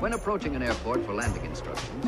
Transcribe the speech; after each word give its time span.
When 0.00 0.14
approaching 0.14 0.56
an 0.56 0.62
airport 0.62 1.04
for 1.04 1.12
landing 1.12 1.44
instructions, 1.44 2.06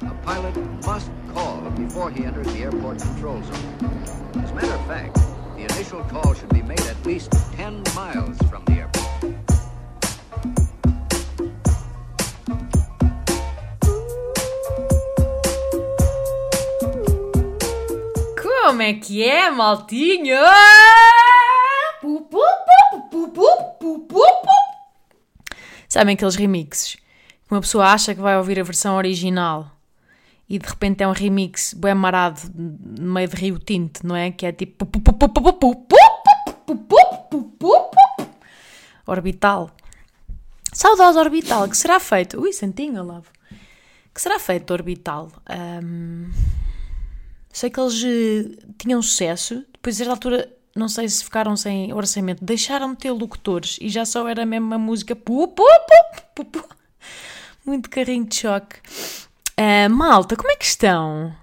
a 0.00 0.14
pilot 0.24 0.56
must 0.86 1.10
call 1.34 1.60
before 1.72 2.10
he 2.10 2.24
enters 2.24 2.46
the 2.54 2.60
airport 2.60 3.00
control 3.00 3.42
zone. 3.42 4.00
As 4.42 4.50
a 4.50 4.54
matter 4.54 4.72
of 4.72 4.86
fact, 4.86 5.16
the 5.54 5.64
initial 5.64 6.02
call 6.04 6.32
should 6.32 6.48
be 6.48 6.62
made 6.62 6.80
at 6.80 6.96
least 7.04 7.32
10 7.52 7.82
miles 7.94 8.38
from 8.48 8.64
the 8.64 8.72
airport. 8.80 9.04
Como 18.42 18.80
é 18.80 18.94
que 18.94 19.22
é, 19.22 19.50
maltinho? 19.50 20.40
Sabem 25.90 26.14
aqueles 26.14 26.36
remixes? 26.36 27.03
uma 27.54 27.60
pessoa 27.60 27.86
acha 27.86 28.14
que 28.14 28.20
vai 28.20 28.36
ouvir 28.36 28.58
a 28.58 28.62
versão 28.62 28.96
original 28.96 29.70
e 30.48 30.58
de 30.58 30.66
repente 30.66 31.02
é 31.02 31.08
um 31.08 31.12
remix 31.12 31.72
bem 31.74 31.94
marado 31.94 32.40
no 32.54 33.12
meio 33.14 33.28
de 33.28 33.36
Rio 33.36 33.58
Tinto, 33.58 34.06
não 34.06 34.14
é? 34.14 34.30
Que 34.30 34.46
é 34.46 34.52
tipo 34.52 34.86
orbital. 39.06 39.70
Saudosa 40.72 41.20
orbital, 41.20 41.68
que 41.68 41.76
será 41.76 42.00
feito. 42.00 42.40
Ui, 42.40 42.52
santinho, 42.52 43.02
love 43.02 43.28
Que 44.12 44.20
será 44.20 44.38
feito 44.38 44.72
orbital. 44.72 45.30
Um... 45.82 46.30
Sei 47.52 47.70
que 47.70 47.78
eles 47.78 48.58
tinham 48.76 49.00
sucesso, 49.00 49.64
depois 49.72 50.00
a 50.00 50.10
altura 50.10 50.52
não 50.74 50.88
sei 50.88 51.08
se 51.08 51.22
ficaram 51.22 51.56
sem 51.56 51.92
orçamento, 51.92 52.44
deixaram 52.44 52.92
de 52.94 52.98
ter 52.98 53.12
locutores 53.12 53.78
e 53.80 53.88
já 53.88 54.04
só 54.04 54.26
era 54.26 54.44
mesmo 54.44 54.66
uma 54.66 54.78
música 54.78 55.14
pu, 55.14 55.46
pu, 55.46 55.62
pu, 55.62 56.22
pu, 56.34 56.44
pu. 56.46 56.68
Muito 57.66 57.88
carrinho 57.88 58.26
de 58.26 58.36
choque. 58.36 58.76
Ah, 59.56 59.88
malta, 59.88 60.36
como 60.36 60.50
é 60.50 60.56
que 60.56 60.66
estão? 60.66 61.34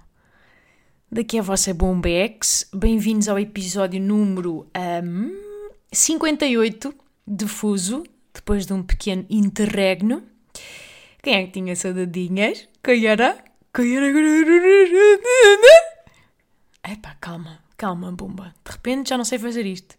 Daqui 1.10 1.36
é 1.36 1.40
a 1.40 1.42
vossa 1.42 1.74
Bombex. 1.74 2.68
Bem-vindos 2.72 3.28
ao 3.28 3.40
episódio 3.40 4.00
número 4.00 4.70
ahm, 4.72 5.32
58 5.90 6.94
de 7.26 7.48
Fuso, 7.48 8.04
depois 8.32 8.64
de 8.66 8.72
um 8.72 8.84
pequeno 8.84 9.26
interregno. 9.28 10.22
Quem 11.20 11.34
é 11.34 11.44
que 11.44 11.54
tinha 11.54 11.74
saudadinhas? 11.74 12.68
Quem 12.84 13.04
era? 13.04 13.42
Quem 13.74 13.96
era? 13.96 14.06
Epá, 16.88 17.16
calma, 17.20 17.58
calma, 17.76 18.12
bomba. 18.12 18.54
De 18.64 18.70
repente 18.70 19.08
já 19.08 19.18
não 19.18 19.24
sei 19.24 19.40
fazer 19.40 19.66
isto. 19.66 19.96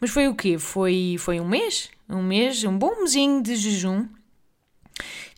Mas 0.00 0.08
foi 0.08 0.28
o 0.28 0.34
quê? 0.34 0.56
Foi, 0.56 1.16
foi 1.18 1.38
um 1.38 1.46
mês? 1.46 1.90
Um 2.08 2.22
mês, 2.22 2.64
um 2.64 2.78
bom 2.78 3.02
mesinho 3.02 3.42
de 3.42 3.54
jejum. 3.54 4.08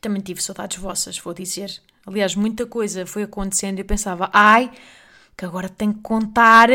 Também 0.00 0.22
tive 0.22 0.42
saudades 0.42 0.78
vossas, 0.78 1.18
vou 1.18 1.34
dizer. 1.34 1.80
Aliás, 2.06 2.34
muita 2.34 2.66
coisa 2.66 3.06
foi 3.06 3.24
acontecendo 3.24 3.78
e 3.78 3.82
eu 3.82 3.84
pensava, 3.84 4.30
ai, 4.32 4.70
que 5.36 5.44
agora 5.44 5.68
tenho 5.68 5.94
que 5.94 6.00
contar. 6.00 6.68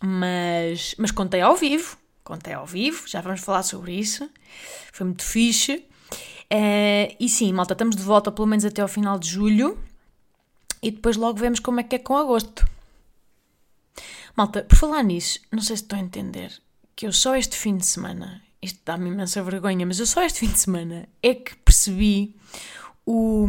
Mas, 0.00 0.94
mas 0.98 1.10
contei 1.10 1.40
ao 1.40 1.56
vivo. 1.56 1.96
Contei 2.24 2.52
ao 2.54 2.66
vivo, 2.66 3.06
já 3.06 3.20
vamos 3.20 3.40
falar 3.40 3.62
sobre 3.62 3.92
isso. 3.92 4.28
Foi 4.92 5.04
muito 5.06 5.24
fixe. 5.24 5.84
Eh, 6.48 7.16
e 7.18 7.28
sim, 7.28 7.52
malta, 7.52 7.72
estamos 7.72 7.96
de 7.96 8.02
volta 8.02 8.30
pelo 8.30 8.46
menos 8.46 8.64
até 8.64 8.82
ao 8.82 8.88
final 8.88 9.18
de 9.18 9.28
julho. 9.28 9.78
E 10.82 10.90
depois 10.90 11.16
logo 11.16 11.38
vemos 11.38 11.60
como 11.60 11.80
é 11.80 11.82
que 11.82 11.96
é 11.96 11.98
com 11.98 12.16
agosto. 12.16 12.66
Malta, 14.36 14.62
por 14.62 14.76
falar 14.76 15.02
nisso, 15.02 15.38
não 15.50 15.60
sei 15.60 15.76
se 15.76 15.82
estou 15.82 15.98
a 15.98 16.02
entender 16.02 16.52
que 16.96 17.06
eu 17.06 17.12
só 17.12 17.36
este 17.36 17.56
fim 17.56 17.76
de 17.76 17.86
semana, 17.86 18.42
isto 18.62 18.80
dá-me 18.84 19.10
imensa 19.10 19.42
vergonha, 19.42 19.84
mas 19.84 19.98
eu 19.98 20.06
só 20.06 20.22
este 20.22 20.40
fim 20.40 20.52
de 20.52 20.58
semana 20.58 21.08
é 21.22 21.34
que 21.34 21.56
percebi 21.56 22.36
o, 23.04 23.46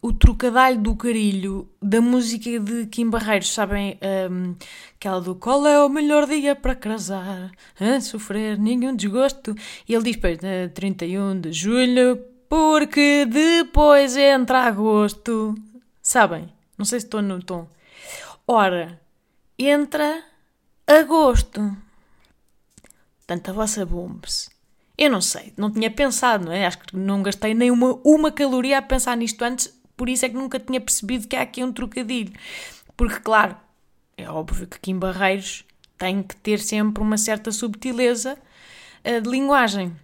o 0.00 0.12
trocadilho 0.12 0.80
do 0.80 0.94
carilho 0.94 1.68
da 1.80 2.00
música 2.00 2.60
de 2.60 2.86
Kim 2.86 3.10
Barreiros, 3.10 3.52
sabem? 3.52 3.98
Hum, 4.30 4.54
aquela 4.94 5.20
do 5.20 5.34
Qual 5.34 5.66
é 5.66 5.84
o 5.84 5.88
melhor 5.88 6.26
dia 6.26 6.54
para 6.54 6.74
casar? 6.74 7.50
A 7.80 8.00
sofrer 8.00 8.56
nenhum 8.58 8.94
desgosto. 8.94 9.54
E 9.88 9.94
ele 9.94 10.04
diz, 10.04 10.16
pois, 10.16 10.38
eh, 10.42 10.68
31 10.68 11.40
de 11.40 11.52
julho, 11.52 12.24
porque 12.48 13.26
depois 13.26 14.16
entra 14.16 14.60
agosto. 14.60 15.54
Sabem? 16.00 16.48
Não 16.78 16.84
sei 16.84 17.00
se 17.00 17.06
estou 17.06 17.22
no 17.22 17.42
tom. 17.42 17.66
Ora, 18.46 19.00
entra 19.58 20.22
agosto. 20.86 21.76
Portanto, 23.18 23.50
a 23.50 23.52
vossa 23.52 23.86
bombs. 23.86 24.51
Eu 24.96 25.10
não 25.10 25.20
sei, 25.20 25.52
não 25.56 25.70
tinha 25.70 25.90
pensado, 25.90 26.44
não 26.46 26.52
é? 26.52 26.66
Acho 26.66 26.78
que 26.78 26.96
não 26.96 27.22
gastei 27.22 27.54
nem 27.54 27.70
uma, 27.70 27.98
uma 28.04 28.30
caloria 28.30 28.78
a 28.78 28.82
pensar 28.82 29.16
nisto 29.16 29.42
antes, 29.42 29.72
por 29.96 30.08
isso 30.08 30.24
é 30.24 30.28
que 30.28 30.34
nunca 30.34 30.60
tinha 30.60 30.80
percebido 30.80 31.26
que 31.26 31.34
há 31.36 31.42
aqui 31.42 31.64
um 31.64 31.72
trocadilho. 31.72 32.32
Porque, 32.96 33.20
claro, 33.20 33.56
é 34.16 34.28
óbvio 34.28 34.66
que 34.66 34.76
aqui 34.76 34.90
em 34.90 34.98
Barreiros 34.98 35.64
tem 35.96 36.22
que 36.22 36.36
ter 36.36 36.58
sempre 36.60 37.02
uma 37.02 37.16
certa 37.16 37.50
subtileza 37.50 38.36
eh, 39.02 39.20
de 39.20 39.28
linguagem. 39.30 39.96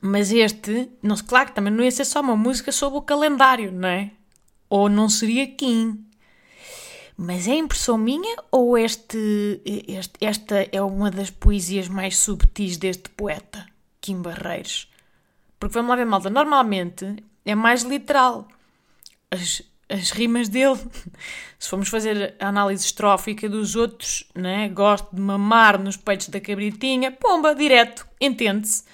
Mas 0.00 0.32
este, 0.32 0.88
não, 1.02 1.16
claro 1.16 1.48
que 1.48 1.54
também 1.54 1.72
não 1.72 1.82
ia 1.84 1.90
ser 1.90 2.04
só 2.04 2.20
uma 2.20 2.36
música 2.36 2.70
sobre 2.72 2.98
o 2.98 3.02
calendário, 3.02 3.70
não 3.72 3.88
é? 3.88 4.10
Ou 4.68 4.88
não 4.88 5.08
seria 5.08 5.46
Kim. 5.46 6.02
Mas 7.16 7.48
é 7.48 7.54
impressão 7.54 7.96
minha 7.96 8.36
ou 8.50 8.76
este, 8.76 9.60
este- 9.88 10.18
esta 10.20 10.68
é 10.70 10.82
uma 10.82 11.10
das 11.10 11.30
poesias 11.30 11.88
mais 11.88 12.16
subtis 12.18 12.76
deste 12.76 13.08
poeta, 13.10 13.66
Kim 14.06 14.22
Barreiros? 14.22 14.88
Porque 15.58 15.74
vamos 15.74 15.90
lá 15.90 15.96
ver, 15.96 16.06
malta, 16.06 16.30
normalmente 16.30 17.16
é 17.44 17.54
mais 17.56 17.82
literal. 17.82 18.46
As, 19.28 19.62
as 19.88 20.10
rimas 20.12 20.48
dele, 20.48 20.78
se 21.58 21.68
formos 21.68 21.88
fazer 21.88 22.36
a 22.38 22.46
análise 22.46 22.84
estrófica 22.84 23.48
dos 23.48 23.74
outros, 23.74 24.24
né? 24.32 24.68
gosto 24.68 25.08
de 25.12 25.20
mamar 25.20 25.76
nos 25.76 25.96
peitos 25.96 26.28
da 26.28 26.40
cabritinha, 26.40 27.10
pomba, 27.10 27.52
direto, 27.52 28.06
entende-se. 28.20 28.84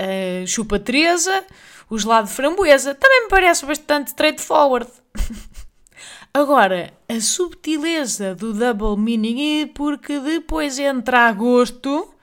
Uh, 0.00 0.46
chupa 0.46 0.78
Teresa, 0.78 1.44
o 1.88 1.98
gelado 1.98 2.28
de 2.28 2.34
framboesa, 2.34 2.94
também 2.94 3.24
me 3.24 3.28
parece 3.28 3.66
bastante 3.66 4.08
straightforward. 4.08 4.90
Agora, 6.32 6.92
a 7.08 7.20
subtileza 7.20 8.34
do 8.34 8.54
double 8.54 8.96
meaning 9.02 9.60
e 9.62 9.66
porque 9.66 10.18
depois 10.18 10.78
entra 10.78 11.28
agosto, 11.28 12.14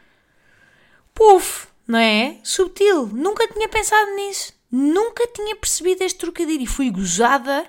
puf, 1.13 1.67
não 1.87 1.99
é? 1.99 2.37
Subtil. 2.43 3.07
Nunca 3.07 3.47
tinha 3.47 3.67
pensado 3.67 4.11
nisso. 4.15 4.53
Nunca 4.71 5.27
tinha 5.27 5.55
percebido 5.55 6.01
este 6.03 6.19
trocadilho 6.19 6.63
e 6.63 6.67
fui 6.67 6.89
gozada 6.89 7.65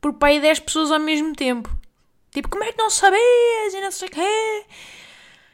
por 0.00 0.14
pai 0.14 0.40
10 0.40 0.60
pessoas 0.60 0.90
ao 0.92 1.00
mesmo 1.00 1.34
tempo. 1.34 1.68
Tipo, 2.30 2.48
como 2.48 2.64
é 2.64 2.72
que 2.72 2.78
não 2.78 2.90
sabias 2.90 3.74
e 3.74 3.80
não 3.80 3.90
sei 3.90 4.08
o 4.08 4.10
quê? 4.10 4.64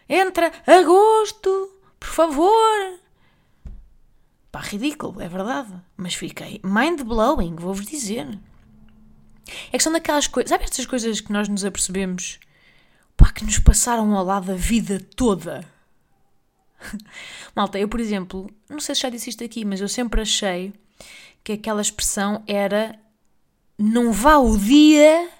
Entra 0.08 0.52
agosto, 0.66 1.72
por 1.98 2.08
favor. 2.08 2.98
Pá, 4.52 4.60
ridículo, 4.60 5.20
é 5.20 5.28
verdade. 5.28 5.72
Mas 5.96 6.14
fiquei 6.14 6.60
mind-blowing, 6.62 7.56
vou-vos 7.56 7.86
dizer. 7.86 8.38
É 9.72 9.78
que 9.78 9.82
são 9.82 9.92
daquelas 9.92 10.26
coisas. 10.26 10.50
Sabe 10.50 10.64
estas 10.64 10.86
coisas 10.86 11.20
que 11.20 11.32
nós 11.32 11.48
nos 11.48 11.64
apercebemos? 11.64 12.38
Pá, 13.16 13.32
que 13.32 13.44
nos 13.44 13.58
passaram 13.58 14.14
ao 14.14 14.24
lado 14.24 14.52
a 14.52 14.54
vida 14.54 15.00
toda. 15.16 15.73
Malta, 17.54 17.78
eu, 17.78 17.88
por 17.88 18.00
exemplo, 18.00 18.50
não 18.68 18.80
sei 18.80 18.94
se 18.94 19.02
já 19.02 19.08
disse 19.08 19.30
isto 19.30 19.44
aqui, 19.44 19.64
mas 19.64 19.80
eu 19.80 19.88
sempre 19.88 20.20
achei 20.20 20.72
que 21.42 21.52
aquela 21.52 21.82
expressão 21.82 22.42
era 22.46 22.98
não 23.78 24.12
vá 24.12 24.38
o 24.38 24.56
dia 24.56 25.30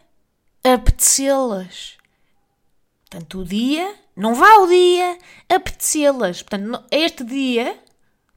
apetecê-las. 0.63 1.97
Portanto, 3.03 3.41
o 3.41 3.45
dia, 3.45 3.95
não 4.17 4.35
vá 4.35 4.57
o 4.59 4.67
dia 4.67 5.19
apetecê-las. 5.49 6.43
Portanto, 6.43 6.85
este 6.91 7.25
dia 7.25 7.79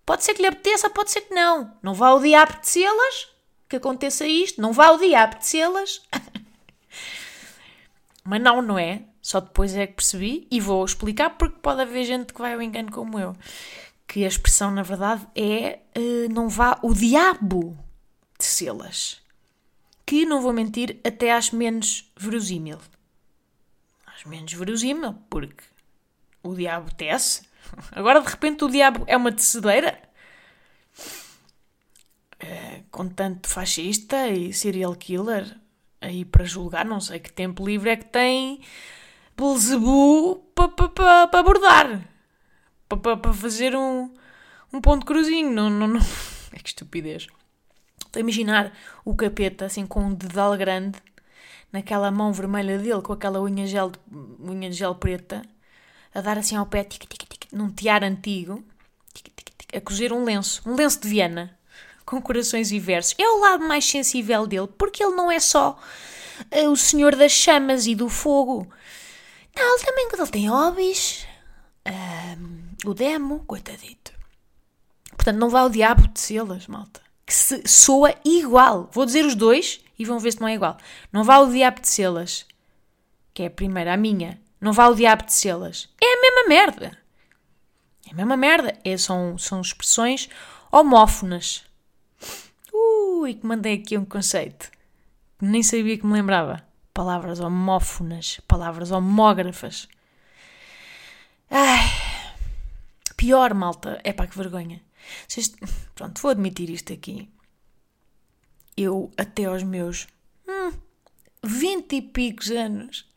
pode 0.06 0.24
ser 0.24 0.34
que 0.34 0.41
lhe 0.41 0.47
apeteça, 0.47 0.89
pode 0.89 1.12
ser 1.12 1.22
que 1.22 1.34
não. 1.34 1.74
Não 1.81 1.94
vá 1.94 2.13
o 2.13 2.19
dia 2.19 2.41
apetecê-las, 2.41 3.30
que 3.68 3.77
aconteça 3.77 4.25
isto. 4.25 4.62
Não 4.62 4.71
vá 4.71 4.92
o 4.92 4.98
dia 4.98 5.24
apetecê-las. 5.24 6.01
Mas 8.24 8.42
não, 8.42 8.62
não 8.62 8.77
é? 8.77 9.03
Só 9.27 9.41
depois 9.41 9.75
é 9.75 9.85
que 9.85 9.95
percebi 9.95 10.47
e 10.50 10.62
vou 10.62 10.85
explicar 10.85 11.31
porque 11.31 11.59
pode 11.62 11.81
haver 11.81 12.06
gente 12.06 12.33
que 12.33 12.39
vai 12.39 12.53
ao 12.53 12.62
engano 12.62 12.89
como 12.89 13.19
eu. 13.19 13.35
Que 14.07 14.24
a 14.24 14.27
expressão, 14.29 14.71
na 14.71 14.83
verdade, 14.83 15.27
é 15.35 15.79
eh, 15.94 16.29
não 16.31 16.47
vá 16.47 16.79
o 16.81 16.94
diabo 16.94 17.77
de 18.39 18.45
selas. 18.45 19.21
Que, 20.06 20.25
não 20.25 20.41
vou 20.41 20.53
mentir, 20.53 21.01
até 21.06 21.33
acho 21.33 21.57
menos 21.57 22.09
verosímil. 22.15 22.77
Acho 24.06 24.29
menos 24.29 24.53
verosímil, 24.53 25.13
porque 25.29 25.65
o 26.41 26.56
diabo 26.56 26.89
tece. 26.95 27.41
Agora, 27.91 28.21
de 28.21 28.29
repente, 28.29 28.63
o 28.63 28.69
diabo 28.69 29.03
é 29.07 29.18
uma 29.18 29.33
tecedeira? 29.33 30.01
Eh, 32.39 32.83
com 32.89 33.09
tanto 33.09 33.50
fascista 33.50 34.29
e 34.29 34.53
serial 34.53 34.95
killer 34.95 35.53
aí 36.00 36.24
para 36.24 36.45
julgar, 36.45 36.85
não 36.85 37.01
sei 37.01 37.19
que 37.19 37.33
tempo 37.33 37.65
livre 37.65 37.89
é 37.89 37.97
que 37.97 38.06
tem 38.06 38.62
Belzebu 39.38 40.36
para 40.56 40.68
pa, 40.68 40.89
pa, 40.89 41.28
pa 41.28 41.39
abordar. 41.39 42.10
Para 42.89 42.98
pa, 42.98 43.18
pa 43.18 43.31
fazer 43.31 43.75
um, 43.75 44.12
um 44.74 44.81
ponto 44.81 45.06
cruzinho. 45.06 45.51
Não, 45.51 45.69
não, 45.69 45.88
não. 45.88 46.01
É 46.51 46.60
que 46.60 46.69
estupidez. 46.69 47.28
Estou 48.00 48.19
a 48.19 48.22
imaginar 48.22 48.74
o 49.06 49.13
capeta, 49.13 49.66
assim, 49.66 49.86
com 49.86 50.06
um 50.06 50.13
dedal 50.13 50.57
grande, 50.57 50.98
naquela 51.72 52.10
mão 52.10 52.34
vermelha 52.34 52.80
dele, 52.80 53.01
com 53.01 53.13
aquela 53.13 53.39
unha, 53.39 53.68
gel, 53.68 53.92
unha 54.42 54.72
gel 54.72 54.95
preta, 54.95 55.44
a 56.16 56.22
dar 56.22 56.38
assim 56.38 56.56
ao 56.56 56.66
pé, 56.66 56.84
tic, 56.84 57.06
tic, 57.06 57.28
tic, 57.28 57.51
num 57.51 57.69
tiar 57.69 58.04
antigo, 58.04 58.63
tic, 59.13 59.25
tic, 59.36 59.51
tic, 59.56 59.75
a 59.75 59.81
cozer 59.81 60.12
um 60.12 60.24
lenço, 60.24 60.63
um 60.66 60.74
lenço 60.74 61.01
de 61.01 61.10
Viena, 61.10 61.56
com 62.06 62.19
corações 62.22 62.72
e 62.72 62.80
versos. 62.80 63.13
É 63.19 63.28
o 63.28 63.39
lado 63.39 63.68
mais 63.68 63.86
sensível 63.86 64.48
dele, 64.48 64.69
porque 64.78 65.04
ele 65.04 65.16
não 65.16 65.30
é 65.30 65.39
só 65.39 65.78
uh, 66.51 66.69
o 66.69 66.78
senhor 66.78 67.16
das 67.16 67.34
chamas 67.34 67.86
e 67.86 67.94
do 67.94 68.10
fogo. 68.10 68.68
Também 69.86 70.07
ele 70.13 70.31
tem 70.31 70.50
hobbies. 70.50 71.27
Uh, 71.88 72.89
o 72.89 72.94
demo, 72.94 73.44
coitadito. 73.45 74.12
Portanto, 75.12 75.38
não 75.38 75.50
vá 75.50 75.62
ao 75.62 75.69
diabo 75.69 76.07
de 76.07 76.19
selas, 76.19 76.68
malta. 76.68 77.01
Que 77.25 77.33
se 77.33 77.68
soa 77.68 78.15
igual. 78.24 78.89
Vou 78.92 79.06
dizer 79.06 79.25
os 79.25 79.36
dois 79.36 79.81
e 79.98 80.06
vão 80.06 80.19
ver 80.19 80.33
se 80.33 80.42
não 80.42 80.48
é 80.48 80.54
igual. 80.54 80.77
Não 81.12 81.24
vá 81.24 81.36
ao 81.36 81.50
diabo 81.50 81.81
de 81.81 81.88
selas. 81.88 82.45
Que 83.33 83.44
é 83.44 83.45
a 83.48 83.51
primeira, 83.51 83.94
a 83.94 83.98
minha. 83.98 84.39
Não 84.62 84.74
vá 84.74 84.86
ao 84.86 84.95
diabo 84.95 85.25
de 85.25 85.33
selas. 85.33 85.89
É 86.01 86.06
a 86.06 86.21
mesma 86.21 86.50
merda. 86.50 86.98
É 88.07 88.12
a 88.12 88.15
mesma 88.15 88.38
merda. 88.38 88.77
É, 88.83 88.98
são, 88.98 89.38
são 89.38 89.62
expressões 89.62 90.30
homófonas. 90.71 91.63
Ui, 92.74 93.33
que 93.33 93.45
mandei 93.45 93.75
aqui 93.75 93.98
um 93.98 94.06
conceito. 94.06 94.69
Nem 95.42 95.63
sabia 95.63 95.98
que 95.98 96.06
me 96.06 96.13
lembrava. 96.13 96.66
Palavras 96.97 97.39
homófonas, 97.39 98.41
palavras 98.47 98.89
homógrafas. 98.89 99.88
Ai, 101.47 101.85
pior, 103.15 103.53
malta. 103.53 104.01
É 104.03 104.11
pá, 104.11 104.25
que 104.25 104.35
vergonha. 104.35 104.81
Vocês... 105.27 105.55
Pronto, 105.94 106.19
vou 106.19 106.31
admitir 106.31 106.71
isto 106.71 106.91
aqui. 106.91 107.29
Eu, 108.75 109.11
até 109.15 109.45
aos 109.45 109.61
meus 109.61 110.07
hum, 110.47 110.73
20 111.44 111.97
e 111.97 112.01
picos 112.01 112.49
anos, 112.49 113.07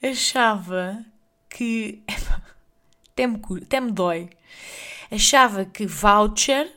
achava 0.00 1.04
que. 1.50 2.00
Até 3.10 3.26
me, 3.28 3.40
até 3.62 3.80
me 3.80 3.92
dói. 3.92 4.30
Achava 5.08 5.64
que 5.64 5.86
voucher 5.86 6.72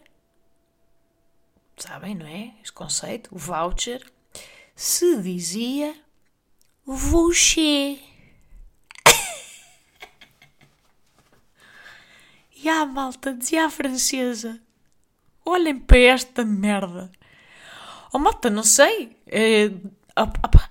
sabem, 1.77 2.15
não 2.15 2.27
é? 2.27 2.53
Este 2.59 2.73
conceito, 2.73 3.33
o 3.33 3.37
voucher, 3.37 4.03
se 4.75 5.19
dizia 5.21 5.95
voucher. 6.87 7.99
e 12.55 12.69
a 12.69 12.85
malta 12.85 13.33
dizia 13.33 13.65
à 13.65 13.69
francesa: 13.69 14.59
olhem 15.45 15.77
para 15.77 15.99
esta 15.99 16.45
merda. 16.45 17.11
Oh, 18.13 18.19
malta, 18.19 18.49
não 18.49 18.63
sei. 18.63 19.17
É, 19.27 19.69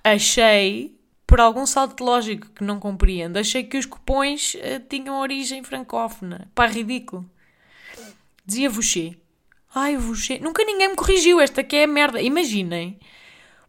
achei, 0.03 0.99
por 1.27 1.39
algum 1.39 1.67
salto 1.67 2.03
lógico 2.03 2.49
que 2.49 2.63
não 2.63 2.79
compreendo, 2.79 3.37
achei 3.37 3.63
que 3.63 3.77
os 3.77 3.85
cupões 3.85 4.55
uh, 4.55 4.79
tinham 4.89 5.19
origem 5.19 5.63
francófona. 5.63 6.49
Pá, 6.55 6.65
ridículo. 6.65 7.29
Dizia 8.43 8.69
voucher. 8.69 9.19
Ai, 9.75 9.95
vos... 9.97 10.27
Nunca 10.41 10.63
ninguém 10.63 10.89
me 10.89 10.95
corrigiu, 10.95 11.39
esta 11.39 11.63
que 11.63 11.75
é 11.75 11.83
a 11.83 11.87
merda. 11.87 12.19
Imaginem. 12.21 12.99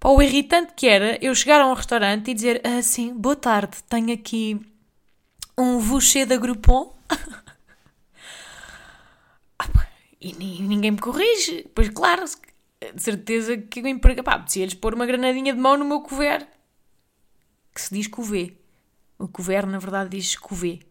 Pá, 0.00 0.10
o 0.10 0.22
irritante 0.22 0.74
que 0.74 0.86
era 0.86 1.18
eu 1.24 1.34
chegar 1.34 1.60
a 1.60 1.66
um 1.66 1.74
restaurante 1.74 2.30
e 2.30 2.34
dizer 2.34 2.66
assim, 2.66 3.12
boa 3.12 3.34
tarde, 3.34 3.82
tenho 3.88 4.12
aqui 4.12 4.60
um 5.56 5.78
voucher 5.78 6.26
da 6.26 6.36
Groupon. 6.36 6.96
e 10.20 10.32
ninguém 10.32 10.92
me 10.92 10.98
corrige. 10.98 11.68
Pois 11.74 11.88
claro, 11.88 12.24
de 12.94 13.02
certeza 13.02 13.56
que 13.56 13.80
o 13.80 13.88
emprego... 13.88 14.22
Pá, 14.22 14.44
lhes 14.54 14.74
pôr 14.74 14.94
uma 14.94 15.06
granadinha 15.06 15.52
de 15.52 15.58
mão 15.58 15.76
no 15.76 15.84
meu 15.84 16.00
couvert. 16.00 16.46
Que 17.74 17.80
se 17.80 17.92
diz 17.92 18.06
couvert. 18.06 18.54
O 19.18 19.26
couvert, 19.26 19.66
na 19.66 19.78
verdade, 19.78 20.10
diz 20.10 20.36
couvert. 20.36 20.86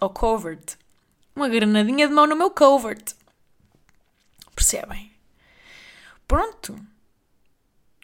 Ou 0.00 0.10
covert. 0.10 0.76
Uma 1.34 1.48
granadinha 1.48 2.06
de 2.06 2.12
mão 2.12 2.26
no 2.26 2.36
meu 2.36 2.50
covert. 2.50 3.14
Percebem? 4.54 5.10
Pronto. 6.26 6.78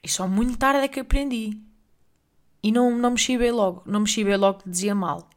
E 0.05 0.09
só 0.09 0.29
muito 0.29 0.59
tarde 0.59 0.85
é 0.85 0.89
que 0.89 1.01
aprendi. 1.01 1.59
E 2.63 2.71
não, 2.71 2.97
não 2.97 3.13
me 3.13 3.19
chibei 3.19 3.51
logo. 3.51 3.83
Não 3.87 4.01
me 4.01 4.07
chibei 4.07 4.37
logo 4.37 4.61
que 4.61 4.69
dizia 4.69 4.95
mal. 4.95 5.29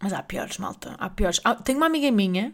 Mas 0.00 0.12
há 0.12 0.22
piores, 0.22 0.58
malta. 0.58 0.94
Há 0.98 1.08
piores. 1.08 1.40
Ah, 1.42 1.54
tenho 1.54 1.78
uma 1.78 1.86
amiga 1.86 2.10
minha 2.10 2.52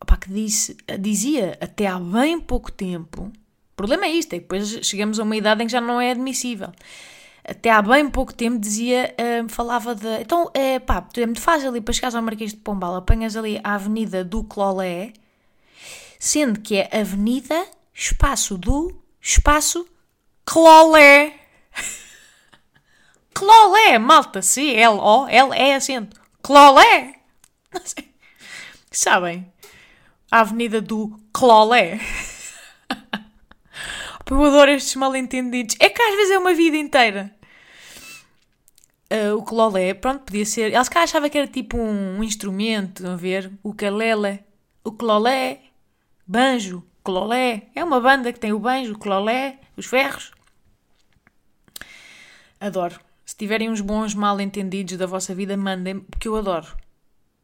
opa, 0.00 0.16
que 0.16 0.32
disse, 0.32 0.76
dizia 0.98 1.58
até 1.60 1.86
há 1.86 1.98
bem 1.98 2.40
pouco 2.40 2.70
tempo. 2.72 3.24
O 3.72 3.76
problema 3.76 4.06
é 4.06 4.10
isto, 4.10 4.32
é 4.34 4.38
que 4.38 4.42
depois 4.42 4.68
chegamos 4.86 5.18
a 5.18 5.22
uma 5.22 5.36
idade 5.36 5.62
em 5.62 5.66
que 5.66 5.72
já 5.72 5.80
não 5.80 6.00
é 6.00 6.10
admissível. 6.12 6.72
Até 7.44 7.70
há 7.70 7.82
bem 7.82 8.08
pouco 8.08 8.32
tempo 8.32 8.58
dizia, 8.58 9.14
uh, 9.18 9.48
falava 9.48 9.94
de. 9.94 10.20
Então, 10.20 10.50
é 10.54 10.78
pá, 10.78 11.06
é 11.16 11.26
muito 11.26 11.40
fácil 11.40 11.70
ali 11.70 11.80
para 11.80 11.94
chegares 11.94 12.14
ao 12.14 12.22
Marquês 12.22 12.52
de 12.52 12.58
Pombal, 12.58 12.94
apanhas 12.96 13.36
ali 13.36 13.60
a 13.64 13.74
Avenida 13.74 14.22
do 14.24 14.44
Clolé 14.44 15.12
sendo 16.20 16.60
que 16.60 16.76
é 16.76 17.00
Avenida 17.00 17.66
Espaço 17.94 18.58
do 18.58 18.99
Espaço 19.20 19.86
Clolé. 20.44 21.34
Clolé, 23.34 23.98
malta, 23.98 24.42
C-L-O-L 24.42 25.52
é 25.54 25.74
acento. 25.74 26.20
Clolé. 26.42 27.14
Sabem? 28.90 29.52
A 30.30 30.40
Avenida 30.40 30.80
do 30.80 31.18
Clolé. 31.32 32.00
Eu 34.30 34.44
adoro 34.44 34.70
estes 34.70 34.94
mal-entendidos. 34.94 35.74
É 35.80 35.88
que 35.88 36.00
às 36.00 36.14
vezes 36.14 36.30
é 36.30 36.38
uma 36.38 36.54
vida 36.54 36.76
inteira. 36.76 37.34
Uh, 39.12 39.36
o 39.36 39.42
clolé, 39.42 39.92
pronto, 39.92 40.20
podia 40.20 40.46
ser. 40.46 40.72
Eles 40.72 40.88
cá 40.88 41.02
achava 41.02 41.28
que 41.28 41.36
era 41.36 41.48
tipo 41.48 41.76
um, 41.76 42.18
um 42.18 42.22
instrumento, 42.22 43.04
a 43.08 43.16
ver? 43.16 43.50
O 43.60 43.74
calele. 43.74 44.38
O 44.84 44.92
clolé. 44.92 45.62
Banjo, 46.24 46.84
Clolé. 47.02 47.68
É 47.74 47.82
uma 47.82 48.00
banda 48.00 48.32
que 48.32 48.40
tem 48.40 48.52
o 48.52 48.58
banjo, 48.58 48.92
o 48.94 48.98
Clolé, 48.98 49.58
os 49.76 49.86
ferros. 49.86 50.32
Adoro. 52.60 53.00
Se 53.24 53.36
tiverem 53.36 53.70
uns 53.70 53.80
bons 53.80 54.14
mal 54.14 54.40
entendidos 54.40 54.96
da 54.96 55.06
vossa 55.06 55.34
vida, 55.34 55.56
mandem, 55.56 56.00
porque 56.00 56.28
eu 56.28 56.36
adoro. 56.36 56.76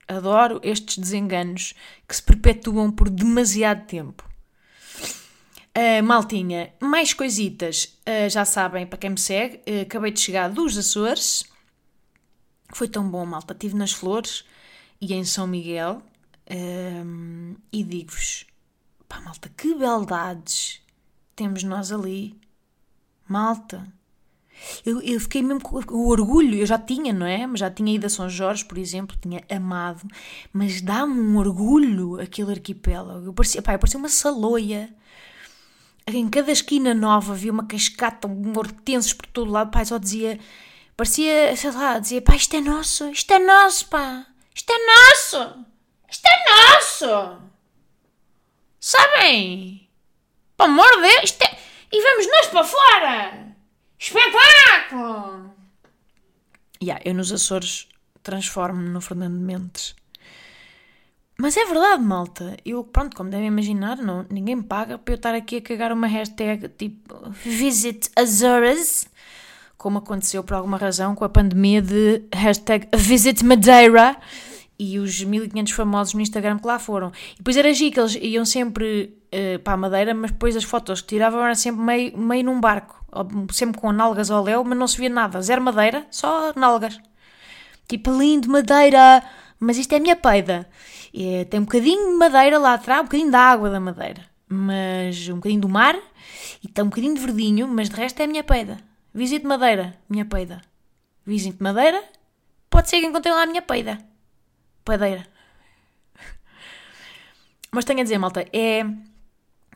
Adoro 0.08 0.60
estes 0.62 0.98
desenganos 0.98 1.74
que 2.06 2.14
se 2.14 2.22
perpetuam 2.22 2.90
por 2.90 3.08
demasiado 3.08 3.86
tempo. 3.86 4.28
Uh, 5.76 6.02
maltinha, 6.02 6.72
mais 6.80 7.12
coisitas. 7.12 7.98
Uh, 8.08 8.30
já 8.30 8.44
sabem, 8.44 8.86
para 8.86 8.98
quem 8.98 9.10
me 9.10 9.18
segue, 9.18 9.56
uh, 9.70 9.82
acabei 9.82 10.10
de 10.10 10.20
chegar 10.20 10.48
dos 10.48 10.76
Açores. 10.78 11.44
Foi 12.72 12.88
tão 12.88 13.08
bom, 13.08 13.26
malta. 13.26 13.52
Estive 13.52 13.76
nas 13.76 13.92
Flores 13.92 14.44
e 15.00 15.12
em 15.12 15.24
São 15.24 15.46
Miguel. 15.46 16.02
e 17.72 17.84
digo-vos, 17.84 18.46
Pá, 19.08 19.20
malta, 19.20 19.50
que 19.56 19.74
beldades 19.74 20.80
temos 21.34 21.62
nós 21.62 21.92
ali. 21.92 22.38
Malta. 23.28 23.86
Eu, 24.84 25.02
eu 25.02 25.20
fiquei 25.20 25.42
mesmo 25.42 25.60
com 25.60 25.76
o 25.96 26.08
orgulho, 26.08 26.58
eu 26.58 26.66
já 26.66 26.78
tinha, 26.78 27.12
não 27.12 27.26
é? 27.26 27.46
Mas 27.46 27.60
já 27.60 27.70
tinha 27.70 27.94
ido 27.94 28.06
a 28.06 28.08
São 28.08 28.28
Jorge, 28.28 28.64
por 28.64 28.78
exemplo, 28.78 29.16
tinha 29.20 29.44
amado, 29.50 30.08
mas 30.50 30.80
dá-me 30.80 31.20
um 31.20 31.36
orgulho 31.36 32.18
aquele 32.20 32.52
arquipélago. 32.52 33.26
Eu 33.26 33.34
parecia, 33.34 33.60
pá, 33.60 33.74
eu 33.74 33.78
parecia 33.78 33.98
uma 33.98 34.08
saloia. 34.08 34.88
Em 36.06 36.28
cada 36.30 36.52
esquina 36.52 36.94
nova 36.94 37.32
havia 37.32 37.52
uma 37.52 37.66
cascata, 37.66 38.26
um 38.28 38.56
hortenses 38.56 39.12
por 39.12 39.26
todo 39.26 39.50
lado, 39.50 39.70
pá, 39.70 39.84
só 39.84 39.98
dizia, 39.98 40.38
parecia, 40.96 41.54
sei 41.56 41.70
lá, 41.72 41.98
dizia, 41.98 42.22
pá, 42.22 42.36
isto 42.36 42.56
é 42.56 42.60
nosso, 42.60 43.10
isto 43.10 43.30
é 43.32 43.38
nosso, 43.38 43.88
pá, 43.88 44.26
isto 44.54 44.72
é 44.72 44.78
nosso, 44.86 45.64
isto 46.08 46.26
é 46.26 46.74
nosso. 46.74 47.55
Sabem? 48.86 49.90
Pelo 50.56 50.70
amor 50.70 50.88
de 50.94 51.02
Deus! 51.02 51.36
É... 51.40 51.58
E 51.90 52.00
vamos 52.00 52.26
nós 52.28 52.46
para 52.46 52.62
fora! 52.62 53.56
Espetáculo! 53.98 55.52
Yeah, 56.80 57.02
eu 57.04 57.12
nos 57.12 57.32
Açores 57.32 57.88
transformo-me 58.22 58.88
no 58.88 59.00
Fernando 59.00 59.40
Mendes. 59.40 59.96
Mas 61.36 61.56
é 61.56 61.64
verdade, 61.64 62.00
malta. 62.00 62.56
Eu, 62.64 62.84
pronto, 62.84 63.16
como 63.16 63.28
devem 63.28 63.48
imaginar, 63.48 63.96
não, 63.96 64.24
ninguém 64.30 64.54
me 64.54 64.62
paga 64.62 64.96
para 64.96 65.14
eu 65.14 65.16
estar 65.16 65.34
aqui 65.34 65.56
a 65.56 65.62
cagar 65.62 65.90
uma 65.90 66.06
hashtag 66.06 66.68
tipo 66.68 67.28
Visit 67.44 68.08
Azores, 68.14 69.08
como 69.76 69.98
aconteceu 69.98 70.44
por 70.44 70.54
alguma 70.54 70.76
razão 70.76 71.16
com 71.16 71.24
a 71.24 71.28
pandemia 71.28 71.82
de 71.82 72.22
hashtag 72.32 72.86
Visit 72.94 73.44
Madeira 73.44 74.16
e 74.78 74.98
os 74.98 75.22
1500 75.22 75.72
famosos 75.72 76.14
no 76.14 76.20
Instagram 76.20 76.58
que 76.58 76.66
lá 76.66 76.78
foram. 76.78 77.12
E 77.34 77.38
depois 77.38 77.56
era 77.56 77.72
giro 77.72 77.92
que 77.92 78.00
eles 78.00 78.18
iam 78.20 78.44
sempre 78.44 79.16
uh, 79.32 79.58
para 79.60 79.74
a 79.74 79.76
Madeira, 79.76 80.14
mas 80.14 80.30
depois 80.30 80.56
as 80.56 80.64
fotos 80.64 81.00
que 81.00 81.08
tiravam 81.08 81.42
eram 81.42 81.54
sempre 81.54 81.80
meio, 81.82 82.18
meio 82.18 82.44
num 82.44 82.60
barco, 82.60 83.04
sempre 83.52 83.80
com 83.80 83.92
nalgas 83.92 84.30
ao 84.30 84.42
léu, 84.42 84.64
mas 84.64 84.78
não 84.78 84.86
se 84.86 84.98
via 84.98 85.08
nada. 85.08 85.40
Zero 85.40 85.62
madeira, 85.62 86.06
só 86.10 86.52
nalgas. 86.54 86.98
Tipo, 87.88 88.10
lindo, 88.16 88.48
madeira, 88.50 89.22
mas 89.58 89.78
isto 89.78 89.92
é 89.92 89.96
a 89.96 90.00
minha 90.00 90.16
peida. 90.16 90.68
E, 91.12 91.44
tem 91.46 91.60
um 91.60 91.64
bocadinho 91.64 92.12
de 92.12 92.16
madeira 92.16 92.58
lá 92.58 92.74
atrás, 92.74 93.00
um 93.00 93.04
bocadinho 93.04 93.30
da 93.30 93.40
água 93.40 93.70
da 93.70 93.80
madeira. 93.80 94.22
mas 94.48 95.28
um 95.28 95.36
bocadinho 95.36 95.60
do 95.62 95.68
mar 95.68 95.96
e 96.62 96.66
está 96.66 96.82
um 96.82 96.88
bocadinho 96.88 97.14
de 97.14 97.20
verdinho, 97.20 97.68
mas 97.68 97.88
de 97.88 97.96
resto 97.96 98.20
é 98.20 98.24
a 98.24 98.26
minha 98.26 98.44
peida. 98.44 98.78
Visite 99.14 99.46
Madeira, 99.46 99.96
minha 100.08 100.24
peida. 100.24 100.60
Visite 101.24 101.62
Madeira, 101.62 102.02
pode 102.68 102.90
ser 102.90 103.00
que 103.00 103.06
encontrem 103.06 103.34
lá 103.34 103.42
a 103.42 103.46
minha 103.46 103.62
peida. 103.62 103.98
Peideira. 104.86 105.26
Mas 107.70 107.84
tenho 107.84 108.00
a 108.00 108.02
dizer, 108.04 108.16
malta, 108.18 108.46
é, 108.52 108.84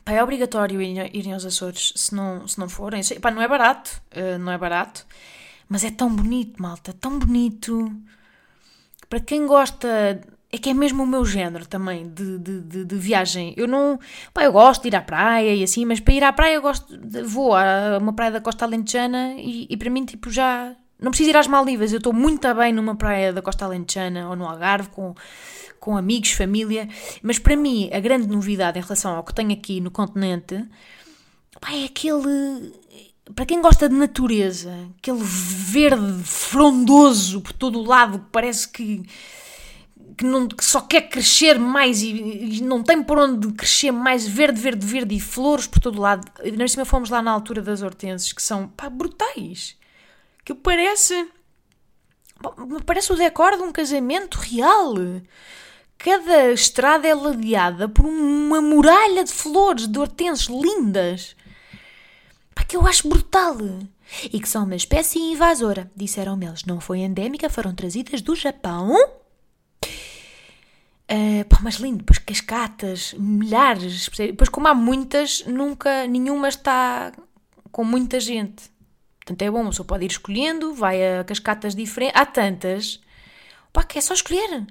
pá, 0.05 0.13
é 0.13 0.23
obrigatório 0.23 0.81
irem 0.81 1.35
aos 1.35 1.45
Açores 1.45 1.93
se 1.97 2.15
não, 2.15 2.49
se 2.49 2.59
não 2.59 2.69
forem. 2.69 3.03
Pá, 3.21 3.31
não 3.31 3.43
é 3.43 3.49
barato, 3.49 4.01
uh, 4.17 4.39
não 4.39 4.53
é 4.53 4.57
barato, 4.57 5.05
mas 5.69 5.85
é 5.85 5.91
tão 5.91 6.09
bonito, 6.15 6.63
malta, 6.63 6.95
tão 6.95 7.19
bonito. 7.19 7.93
Para 9.09 9.21
quem 9.21 9.47
gosta 9.47 10.21
é 10.53 10.59
que 10.59 10.71
é 10.71 10.75
mesmo 10.75 11.03
o 11.03 11.07
meu 11.07 11.25
género 11.25 11.67
também 11.67 12.09
de, 12.09 12.39
de, 12.39 12.61
de, 12.63 12.85
de, 12.85 12.97
viagem. 12.97 13.55
Eu 13.57 13.69
não. 13.69 13.99
Pá, 14.33 14.45
eu 14.45 14.53
gosto 14.53 14.83
de 14.83 14.89
ir 14.89 14.97
à 14.97 15.03
praia 15.03 15.55
e 15.55 15.63
assim, 15.63 15.85
mas 15.85 16.01
para 16.01 16.15
ir 16.15 16.25
à 16.25 16.33
praia 16.33 16.55
eu 16.55 16.63
gosto. 16.63 16.97
De, 16.97 17.23
vou 17.23 17.55
a 17.55 17.99
uma 18.01 18.13
praia 18.13 18.33
da 18.33 18.41
Costa 18.41 18.65
Alentejana 18.65 19.35
e, 19.37 19.67
e 19.69 19.77
para 19.77 19.91
mim, 19.91 20.05
tipo, 20.05 20.31
já. 20.31 20.75
Não 21.01 21.11
preciso 21.11 21.31
ir 21.31 21.37
às 21.37 21.47
Maldivas, 21.47 21.93
eu 21.93 21.99
estou 21.99 22.13
muito 22.13 22.53
bem 22.55 22.73
numa 22.73 22.95
praia 22.95 23.33
da 23.33 23.41
Costa 23.41 23.65
Alentejana 23.65 24.29
ou 24.29 24.37
no 24.37 24.47
Algarve 24.47 24.89
com, 24.91 25.15
com 25.79 25.97
amigos, 25.97 26.33
família. 26.33 26.89
Mas 27.23 27.39
para 27.39 27.57
mim, 27.57 27.89
a 27.93 28.01
grande 28.01 28.27
novidade 28.29 28.79
em 28.79 28.83
relação 28.83 29.17
ao 29.17 29.25
que 29.25 29.35
tenho 29.35 29.53
aqui 29.53 29.81
no 29.81 29.91
continente 29.91 30.63
pá, 31.61 31.73
é 31.73 31.85
aquele. 31.85 32.73
Para 33.35 33.47
quem 33.47 33.63
gosta 33.63 33.89
de 33.89 33.95
natureza, 33.95 34.73
aquele 34.99 35.23
verde 35.23 36.23
frondoso 36.25 37.41
por 37.41 37.53
todo 37.53 37.79
o 37.79 37.87
lado, 37.87 38.19
que 38.19 38.27
parece 38.33 38.69
que 38.69 39.05
que, 40.21 40.25
não, 40.27 40.47
que 40.47 40.63
só 40.63 40.83
quer 40.83 41.09
crescer 41.09 41.59
mais 41.59 42.03
e, 42.03 42.11
e, 42.11 42.63
não 42.63 42.83
tem 42.83 43.03
por 43.03 43.19
onde 43.19 43.53
crescer 43.53 43.91
mais 43.91 44.27
verde, 44.27 44.61
verde, 44.61 44.87
verde 44.87 45.15
e 45.15 45.21
flores 45.21 45.67
por 45.67 45.81
todo 45.81 45.99
lado. 45.99 46.31
E 46.45 46.51
nós 46.53 46.73
cima 46.73 46.85
fomos 46.85 47.09
lá 47.09 47.23
na 47.23 47.31
altura 47.31 47.63
das 47.63 47.81
hortenses, 47.81 48.33
que 48.33 48.43
são 48.43 48.69
pá, 48.69 48.91
brutais. 48.91 49.80
Que 50.45 50.55
parece. 50.55 51.29
Parece 52.87 53.13
o 53.13 53.17
decor 53.17 53.57
de 53.57 53.63
um 53.63 53.73
casamento 53.73 54.37
real. 54.37 54.95
Cada 55.99 56.51
estrada 56.53 57.07
é 57.07 57.15
ladeada 57.15 57.89
por 57.89 58.07
uma 58.07 58.63
muralha 58.63 59.23
de 59.23 59.33
flores, 59.33 59.87
de 59.87 59.99
hortenses 59.99 60.47
lindas. 60.47 61.37
Pá, 62.55 62.65
que 62.65 62.77
eu 62.77 62.87
acho 62.87 63.09
brutal. 63.09 63.59
E 64.25 64.41
que 64.41 64.49
são 64.49 64.65
uma 64.65 64.75
espécie 64.75 65.19
invasora, 65.19 65.91
disseram 65.95 66.41
eles. 66.43 66.65
Não 66.65 66.81
foi 66.81 67.01
endémica, 67.01 67.51
foram 67.51 67.75
trazidas 67.75 68.23
do 68.23 68.35
Japão 68.35 68.97
Uh, 71.11 71.45
pá, 71.47 71.59
mas 71.61 71.75
lindo, 71.75 71.99
depois 71.99 72.19
cascatas, 72.19 73.15
milhares, 73.19 74.09
depois 74.17 74.49
como 74.49 74.69
há 74.69 74.75
muitas, 74.75 75.45
nunca, 75.45 76.07
nenhuma 76.07 76.49
está 76.49 77.13
com 77.73 77.83
muita 77.83 78.21
gente. 78.21 78.71
Portanto 79.31 79.43
é 79.43 79.51
bom, 79.51 79.69
pessoa 79.69 79.87
pode 79.87 80.05
ir 80.05 80.11
escolhendo, 80.11 80.75
vai 80.75 81.21
a 81.21 81.23
cascatas 81.23 81.73
diferentes, 81.73 82.21
há 82.21 82.27
tantas, 82.27 83.01
pá, 83.73 83.85
que 83.85 83.97
é 83.97 84.01
só 84.01 84.13
escolher. 84.13 84.67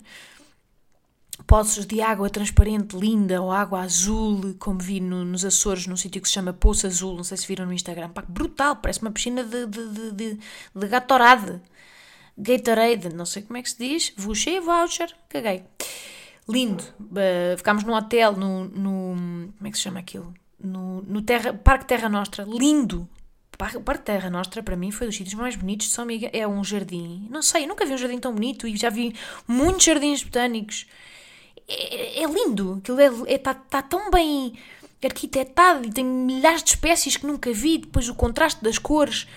Poços 1.48 1.86
de 1.86 2.01
água 2.01 2.30
transparente, 2.30 2.98
linda, 2.98 3.42
ou 3.42 3.54
água 3.54 3.80
azul, 3.80 4.54
como 4.60 4.78
vi 4.80 5.00
no, 5.00 5.24
nos 5.24 5.46
Açores, 5.46 5.88
num 5.88 5.96
sítio 5.96 6.22
que 6.22 6.28
se 6.28 6.34
chama 6.34 6.51
Poço 6.51 6.86
Azul, 6.86 7.16
não 7.16 7.24
sei 7.24 7.38
se 7.38 7.48
viram 7.48 7.66
no 7.66 7.72
Instagram, 7.72 8.10
pá, 8.10 8.22
brutal, 8.28 8.75
parece 8.75 9.01
uma 9.01 9.12
piscina 9.12 9.46
de, 9.46 9.66
de, 9.66 9.88
de, 9.94 10.12
de, 10.12 10.39
de 10.75 10.88
Gatorade. 10.89 11.62
Gatorade, 12.38 13.16
não 13.16 13.25
sei 13.25 13.44
como 13.44 13.58
é 13.58 13.62
que 13.62 13.70
se 13.70 13.78
diz, 13.78 14.13
voucher, 14.18 14.62
voucher, 14.62 15.16
caguei 15.30 15.63
lindo. 16.50 16.84
Uh, 17.00 17.56
ficámos 17.56 17.86
num 17.86 17.94
hotel 17.94 18.34
no, 18.36 18.66
no, 18.66 19.16
Como 19.58 19.68
é 19.68 19.72
que 19.72 19.78
se 19.78 19.84
chama 19.84 20.00
aquilo? 20.00 20.34
No, 20.60 21.01
no 21.04 21.22
Terra, 21.22 21.54
Parque 21.54 21.86
Terra 21.86 22.10
Nostra, 22.10 22.44
lindo. 22.44 23.08
Parque, 23.60 23.78
Parque 23.82 24.06
Terra 24.06 24.30
Nostra, 24.30 24.63
para 24.63 24.78
mim, 24.78 24.89
foi 24.89 25.06
dos 25.06 25.18
sítios 25.18 25.34
mais 25.34 25.58
bonitos 25.58 25.88
de 25.88 25.94
São 25.94 26.06
Miguel. 26.06 26.30
É 26.32 26.48
um 26.48 26.63
jardim. 26.63 27.28
Não 27.30 27.42
sei, 27.42 27.68
nunca 27.68 27.86
vi 27.86 27.94
um 27.94 27.98
jardim 27.98 28.18
tão 28.18 28.34
bonito 28.34 28.66
e 28.66 28.78
já 28.78 28.89
vi 28.89 29.13
muitos 29.46 29.84
jardins 29.84 30.24
botânicos. 30.24 30.88
É, 31.68 32.24
é 32.24 32.25
lindo. 32.25 32.80
Aquilo 32.82 33.01
está 33.01 33.28
é, 33.28 33.34
é, 33.34 33.38
tá, 33.38 33.54
tá 33.54 33.82
tão 33.82 34.10
bem 34.10 34.54
arquitetado 35.04 35.86
e 35.86 35.92
tem 35.92 36.06
milhares 36.06 36.63
de 36.63 36.70
espécies 36.70 37.18
que 37.18 37.28
nunca 37.28 37.51
vi. 37.51 37.80
Depois 37.80 38.08
o 38.08 38.16
contraste 38.16 38.63
das 38.63 38.78
cores 38.78 39.28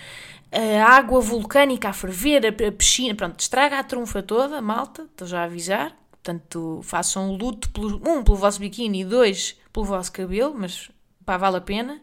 a 0.53 0.85
água 0.85 1.19
vulcânica 1.19 1.89
a 1.89 1.93
ferver, 1.93 2.45
a 2.45 2.71
piscina, 2.71 3.15
pronto, 3.15 3.39
estraga 3.39 3.79
a 3.79 3.83
trunfa 3.83 4.21
toda, 4.21 4.61
malta, 4.61 5.01
estou 5.01 5.27
já 5.27 5.41
a 5.41 5.45
avisar. 5.45 5.97
Portanto, 6.11 6.79
façam 6.83 7.31
o 7.31 7.35
luto, 7.35 7.69
pelo, 7.71 7.97
um, 8.07 8.23
pelo 8.23 8.37
vosso 8.37 8.59
biquíni 8.59 9.01
e 9.01 9.05
dois, 9.05 9.57
pelo 9.73 9.85
vosso 9.85 10.11
cabelo, 10.11 10.53
mas 10.57 10.89
pá, 11.25 11.35
vale 11.35 11.57
a 11.57 11.61
pena. 11.61 12.01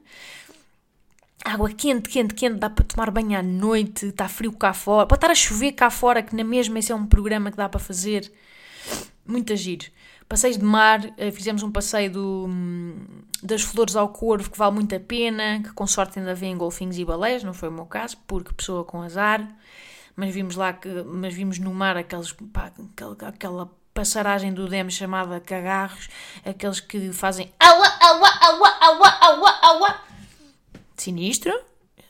Água 1.45 1.71
quente, 1.71 2.09
quente, 2.09 2.35
quente, 2.35 2.59
dá 2.59 2.69
para 2.69 2.85
tomar 2.85 3.11
banho 3.11 3.39
à 3.39 3.43
noite, 3.43 4.07
está 4.07 4.29
frio 4.29 4.53
cá 4.53 4.73
fora, 4.73 5.07
pode 5.07 5.19
estar 5.19 5.31
a 5.31 5.35
chover 5.35 5.73
cá 5.73 5.91
fora, 5.91 6.23
que 6.23 6.37
na 6.37 6.45
mesma 6.45 6.79
esse 6.79 6.93
é 6.93 6.95
um 6.95 7.07
programa 7.07 7.51
que 7.51 7.57
dá 7.57 7.69
para 7.69 7.81
fazer. 7.81 8.31
Muito 9.27 9.53
agir. 9.53 9.93
Passeios 10.29 10.59
de 10.59 10.65
mar, 10.65 11.01
eh, 11.17 11.31
fizemos 11.31 11.63
um 11.63 11.73
passeio 11.73 12.11
do, 12.13 12.49
das 13.43 13.63
flores 13.63 13.97
ao 13.97 14.09
corvo 14.11 14.51
que 14.51 14.59
vale 14.59 14.75
muito 14.75 14.95
a 14.95 15.01
pena, 15.01 15.61
que 15.63 15.73
com 15.73 15.87
sorte 15.87 16.19
ainda 16.19 16.35
vêm 16.35 16.57
golfinhos 16.57 16.99
e 16.99 17.05
baleias, 17.05 17.43
não 17.43 17.55
foi 17.55 17.69
o 17.69 17.73
meu 17.73 17.87
caso, 17.87 18.17
porque 18.27 18.53
pessoa 18.53 18.85
com 18.85 19.03
azar, 19.03 19.45
mas 20.15 20.33
vimos 20.33 20.57
lá 20.57 20.73
que, 20.73 20.89
mas 21.05 21.35
vimos 21.35 21.59
no 21.59 21.73
mar 21.73 21.97
aqueles, 21.97 22.33
pá, 22.53 22.71
aquela, 22.93 23.17
aquela 23.23 23.71
passaragem 23.95 24.53
do 24.53 24.69
demo 24.69 24.91
chamada 24.91 25.41
cagarros, 25.41 26.09
aqueles 26.45 26.81
que 26.81 27.13
fazem 27.13 27.53
aua, 27.59 27.89
aua, 28.01 28.29
aua, 28.41 28.69
aua, 28.81 29.19
aua, 29.21 29.59
aua. 29.63 30.10
Sinistro, 31.01 31.53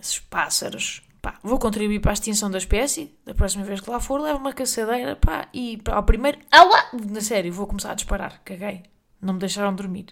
esses 0.01 0.19
pássaros. 0.19 1.03
Pá, 1.23 1.39
vou 1.43 1.59
contribuir 1.59 2.01
para 2.01 2.13
a 2.13 2.15
extinção 2.15 2.51
da 2.51 2.59
espécie. 2.59 3.15
Da 3.25 3.35
próxima 3.35 3.65
vez 3.65 3.81
que 3.81 3.91
lá 3.91 4.01
for, 4.01 4.21
levo 4.21 4.39
uma 4.39 4.53
caçadeira 4.53 5.17
pá, 5.17 5.49
e 5.53 5.79
ao 5.87 6.03
primeiro, 6.03 6.39
aua, 6.51 6.85
na 7.11 7.21
sério, 7.21 7.53
vou 7.53 7.67
começar 7.67 7.93
a 7.93 7.95
disparar. 7.95 8.41
Caguei. 8.45 8.83
Não 9.21 9.35
me 9.35 9.41
deixaram 9.41 9.75
dormir. 9.75 10.07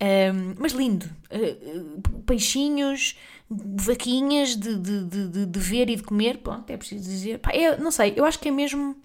Um, 0.00 0.54
mas 0.58 0.72
lindo. 0.72 1.06
Uh, 1.30 2.22
peixinhos, 2.22 3.18
vaquinhas 3.50 4.56
de, 4.56 4.76
de, 4.76 5.04
de, 5.04 5.46
de, 5.46 5.60
ver 5.60 5.90
e 5.90 5.96
de 5.96 6.02
comer. 6.02 6.38
Pronto, 6.38 6.70
é 6.70 6.76
preciso 6.76 7.04
dizer. 7.04 7.38
Pá, 7.38 7.54
eu 7.54 7.78
não 7.78 7.90
sei, 7.90 8.14
eu 8.16 8.24
acho 8.24 8.38
que 8.38 8.48
é 8.48 8.52
mesmo 8.52 8.96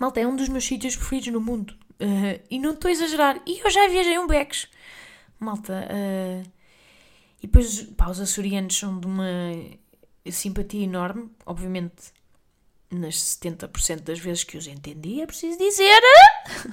Malta, 0.00 0.18
é 0.18 0.26
um 0.26 0.34
dos 0.34 0.48
meus 0.48 0.64
sítios 0.64 0.96
preferidos 0.96 1.30
no 1.30 1.40
mundo. 1.42 1.74
Uh, 2.00 2.40
e 2.50 2.58
não 2.58 2.72
estou 2.72 2.88
a 2.88 2.92
exagerar. 2.92 3.38
E 3.46 3.60
eu 3.60 3.68
já 3.70 3.86
viajei 3.86 4.18
um 4.18 4.26
Bex. 4.26 4.66
Malta. 5.38 5.86
Uh, 5.90 6.59
e 7.42 7.46
depois, 7.46 7.82
pá, 7.96 8.08
os 8.10 8.20
açorianos 8.20 8.76
são 8.76 8.98
de 8.98 9.06
uma 9.06 9.28
simpatia 10.30 10.84
enorme. 10.84 11.30
Obviamente, 11.46 12.12
nas 12.90 13.16
70% 13.16 14.00
das 14.00 14.18
vezes 14.18 14.44
que 14.44 14.56
os 14.56 14.66
entendi, 14.66 15.20
é 15.20 15.26
preciso 15.26 15.58
dizer. 15.58 16.00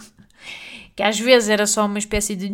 que 0.96 1.04
às 1.04 1.20
vezes 1.20 1.50
era 1.50 1.66
só 1.66 1.86
uma 1.86 2.00
espécie 2.00 2.36
de. 2.36 2.50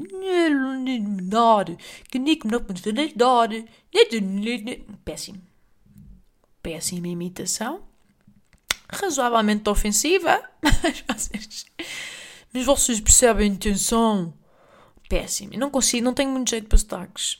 Péssimo. 5.03 5.41
Péssima 6.61 7.07
imitação 7.07 7.83
razoavelmente 8.93 9.69
ofensiva, 9.69 10.41
mas 10.61 11.03
vocês, 11.07 11.65
mas 12.53 12.65
vocês 12.65 12.99
percebem 12.99 13.49
a 13.49 13.53
intenção. 13.53 14.33
Péssimo. 15.09 15.53
Não 15.57 15.69
consigo, 15.69 16.03
não 16.03 16.13
tenho 16.13 16.31
muito 16.31 16.49
jeito 16.49 16.67
para 16.67 16.77
sotaques. 16.77 17.37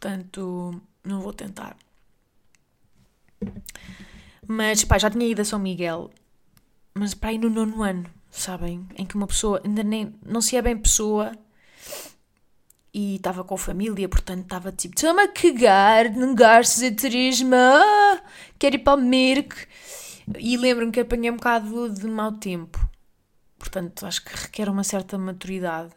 Portanto, 0.00 0.80
não 1.04 1.20
vou 1.20 1.30
tentar. 1.30 1.76
Mas, 4.48 4.82
pá, 4.82 4.96
já 4.96 5.10
tinha 5.10 5.26
ido 5.26 5.42
a 5.42 5.44
São 5.44 5.58
Miguel. 5.58 6.10
Mas, 6.94 7.12
pá, 7.12 7.28
aí 7.28 7.36
no 7.36 7.50
nono 7.50 7.82
ano, 7.82 8.10
sabem? 8.30 8.88
Em 8.96 9.04
que 9.04 9.14
uma 9.14 9.26
pessoa 9.26 9.60
ainda 9.62 9.82
nem, 9.82 10.14
não 10.24 10.40
se 10.40 10.56
é 10.56 10.62
bem 10.62 10.78
pessoa 10.78 11.32
e 12.94 13.16
estava 13.16 13.44
com 13.44 13.54
a 13.54 13.58
família, 13.58 14.08
portanto 14.08 14.44
estava 14.44 14.72
tipo, 14.72 14.94
estou-me 14.96 15.22
a 15.22 15.28
cagar, 15.28 16.06
a 16.06 16.96
turismo, 16.96 17.54
quero 18.58 18.76
ir 18.76 18.78
para 18.78 18.98
o 18.98 19.02
Mirk. 19.02 19.54
E 20.38 20.56
lembro-me 20.56 20.92
que 20.92 21.00
apanhei 21.00 21.30
um 21.30 21.36
bocado 21.36 21.90
de 21.92 22.06
mau 22.06 22.32
tempo. 22.32 22.88
Portanto, 23.58 24.06
acho 24.06 24.24
que 24.24 24.34
requer 24.34 24.70
uma 24.70 24.82
certa 24.82 25.18
maturidade. 25.18 25.92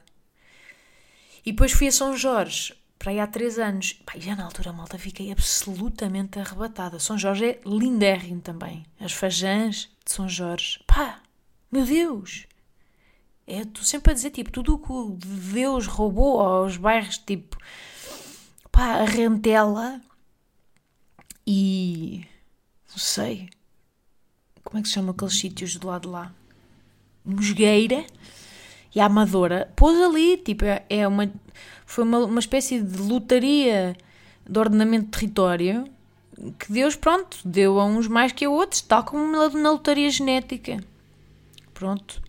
E 1.45 1.51
depois 1.53 1.71
fui 1.71 1.87
a 1.87 1.91
São 1.91 2.17
Jorge, 2.17 2.73
para 3.03 3.11
aí 3.11 3.19
há 3.19 3.27
três 3.27 3.59
anos. 3.59 3.91
Pá, 4.05 4.13
já 4.17 4.33
na 4.33 4.45
altura, 4.45 4.71
malta, 4.71 4.97
fiquei 4.97 5.29
absolutamente 5.29 6.39
arrebatada. 6.39 6.99
São 6.99 7.17
Jorge 7.17 7.45
é 7.45 7.61
lindérrimo 7.65 8.39
também. 8.39 8.85
As 8.97 9.11
fajãs 9.11 9.89
de 10.05 10.11
São 10.13 10.29
Jorge. 10.29 10.79
Pá, 10.87 11.21
meu 11.69 11.85
Deus! 11.85 12.47
É, 13.45 13.59
estou 13.59 13.83
sempre 13.83 14.11
a 14.11 14.15
dizer, 14.15 14.29
tipo, 14.31 14.49
tudo 14.49 14.75
o 14.75 14.79
que 14.79 15.27
Deus 15.27 15.85
roubou 15.85 16.39
aos 16.39 16.77
bairros, 16.77 17.17
tipo, 17.17 17.57
pá, 18.71 19.01
a 19.01 19.03
rentela 19.03 19.99
e. 21.45 22.25
não 22.89 22.97
sei 22.97 23.49
como 24.63 24.79
é 24.79 24.81
que 24.81 24.87
se 24.87 24.93
chama 24.93 25.11
aqueles 25.11 25.37
sítios 25.37 25.75
do 25.75 25.87
lado 25.87 26.03
de 26.03 26.07
lá? 26.07 26.33
Mosgueira 27.25 28.05
e 28.95 28.99
a 28.99 29.05
Amadora 29.05 29.71
pôs 29.75 29.99
ali, 29.99 30.37
tipo, 30.37 30.65
é, 30.65 30.83
é 30.89 31.07
uma, 31.07 31.31
foi 31.85 32.03
uma, 32.03 32.19
uma 32.19 32.39
espécie 32.39 32.81
de 32.81 33.01
lotaria 33.01 33.95
de 34.47 34.59
ordenamento 34.59 35.05
de 35.05 35.11
território 35.11 35.85
que 36.59 36.71
Deus, 36.71 36.95
pronto, 36.95 37.37
deu 37.45 37.79
a 37.79 37.85
uns 37.85 38.07
mais 38.07 38.31
que 38.31 38.45
a 38.45 38.49
outros, 38.49 38.81
tal 38.81 39.03
como 39.03 39.31
na 39.31 39.71
lotaria 39.71 40.09
genética. 40.09 40.83
Pronto. 41.73 42.21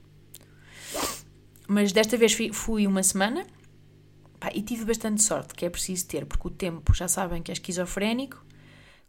Mas 1.67 1.93
desta 1.93 2.17
vez 2.17 2.33
fui, 2.33 2.53
fui 2.53 2.87
uma 2.87 3.03
semana 3.03 3.47
pá, 4.39 4.51
e 4.55 4.63
tive 4.63 4.85
bastante 4.85 5.23
sorte, 5.23 5.55
que 5.55 5.65
é 5.65 5.71
preciso 5.71 6.07
ter, 6.07 6.27
porque 6.27 6.47
o 6.47 6.51
tempo, 6.51 6.95
já 6.95 7.09
sabem 7.09 7.43
que 7.43 7.51
é 7.51 7.55
esquizofrénico, 7.55 8.45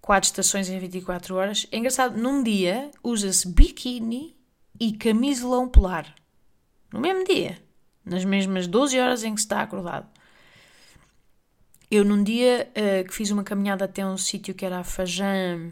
quatro 0.01 0.27
estações 0.27 0.69
em 0.69 0.79
24 0.79 1.35
horas. 1.35 1.67
É 1.71 1.77
engraçado, 1.77 2.17
num 2.17 2.41
dia 2.41 2.89
usa-se 3.03 3.47
biquíni 3.47 4.35
e 4.79 4.93
camisolão 4.93 5.67
polar. 5.67 6.15
No 6.95 7.01
mesmo 7.01 7.25
dia. 7.25 7.57
Nas 8.05 8.23
mesmas 8.23 8.67
12 8.67 8.97
horas 8.97 9.23
em 9.25 9.35
que 9.35 9.41
se 9.41 9.45
está 9.47 9.61
acordado. 9.61 10.07
Eu, 11.91 12.05
num 12.05 12.23
dia 12.23 12.71
uh, 12.71 13.05
que 13.05 13.13
fiz 13.13 13.31
uma 13.31 13.43
caminhada 13.43 13.83
até 13.83 14.05
um 14.05 14.17
sítio 14.17 14.55
que 14.55 14.65
era 14.65 14.79
a 14.79 14.83
Fajã 14.83 15.71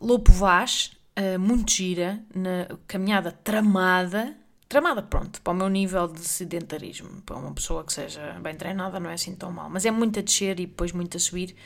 Lopo 0.00 0.30
Vaz, 0.30 0.92
uh, 1.18 1.36
muito 1.38 1.72
gira, 1.72 2.22
na 2.32 2.68
caminhada 2.86 3.32
tramada, 3.32 4.36
tramada, 4.68 5.02
pronto, 5.02 5.42
para 5.42 5.52
o 5.52 5.56
meu 5.56 5.68
nível 5.68 6.06
de 6.06 6.20
sedentarismo, 6.20 7.20
para 7.22 7.36
uma 7.36 7.52
pessoa 7.52 7.82
que 7.82 7.92
seja 7.92 8.38
bem 8.40 8.54
treinada, 8.54 9.00
não 9.00 9.10
é 9.10 9.14
assim 9.14 9.34
tão 9.34 9.50
mal, 9.50 9.68
mas 9.68 9.84
é 9.84 9.90
muito 9.90 10.20
a 10.20 10.22
descer 10.22 10.60
e 10.60 10.66
depois 10.66 10.92
muito 10.92 11.16
a 11.16 11.20
subir. 11.20 11.56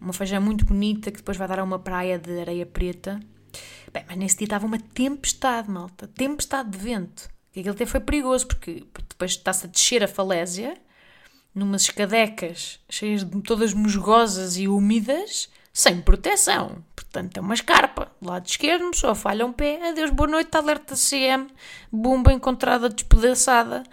Uma 0.00 0.12
Fajã 0.12 0.40
muito 0.40 0.64
bonita 0.64 1.12
que 1.12 1.18
depois 1.18 1.36
vai 1.36 1.46
dar 1.46 1.60
a 1.60 1.64
uma 1.64 1.78
praia 1.78 2.18
de 2.18 2.40
areia 2.40 2.66
preta. 2.66 3.20
Bem, 3.92 4.04
mas 4.08 4.16
nesse 4.16 4.38
dia 4.38 4.46
estava 4.46 4.66
uma 4.66 4.78
tempestade, 4.78 5.70
malta, 5.70 6.08
tempestade 6.08 6.70
de 6.70 6.78
vento. 6.78 7.32
E 7.54 7.60
aquilo 7.60 7.74
até 7.74 7.86
foi 7.86 8.00
perigoso, 8.00 8.46
porque 8.46 8.84
depois 9.08 9.32
está-se 9.32 9.66
a 9.66 9.68
descer 9.68 10.02
a 10.02 10.08
falésia 10.08 10.76
numas 11.54 11.82
escadecas 11.82 12.80
cheias 12.88 13.24
de 13.24 13.40
todas 13.42 13.72
musgosas 13.72 14.56
e 14.56 14.66
úmidas, 14.66 15.48
sem 15.72 16.00
proteção. 16.00 16.84
Portanto, 16.96 17.36
é 17.36 17.40
uma 17.40 17.54
escarpa. 17.54 18.10
Do 18.20 18.28
lado 18.28 18.46
esquerdo, 18.46 18.94
só 18.94 19.14
falha 19.14 19.46
um 19.46 19.52
pé. 19.52 19.88
Adeus, 19.88 20.10
boa 20.10 20.28
noite, 20.28 20.56
alerta 20.56 20.96
CM. 20.96 21.46
Bomba 21.92 22.32
encontrada 22.32 22.88
despedaçada 22.88 23.84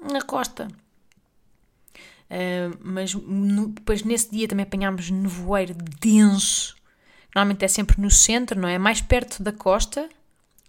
na 0.00 0.20
costa. 0.20 0.68
Uh, 2.30 2.76
mas 2.82 3.14
no, 3.14 3.68
depois 3.68 4.02
nesse 4.02 4.30
dia 4.30 4.48
também 4.48 4.64
apanhámos 4.64 5.08
nevoeiro 5.10 5.74
denso. 6.00 6.76
Normalmente 7.34 7.64
é 7.64 7.68
sempre 7.68 8.00
no 8.00 8.10
centro, 8.10 8.58
não 8.60 8.68
é? 8.68 8.76
Mais 8.76 9.00
perto 9.00 9.42
da 9.42 9.52
costa, 9.52 10.08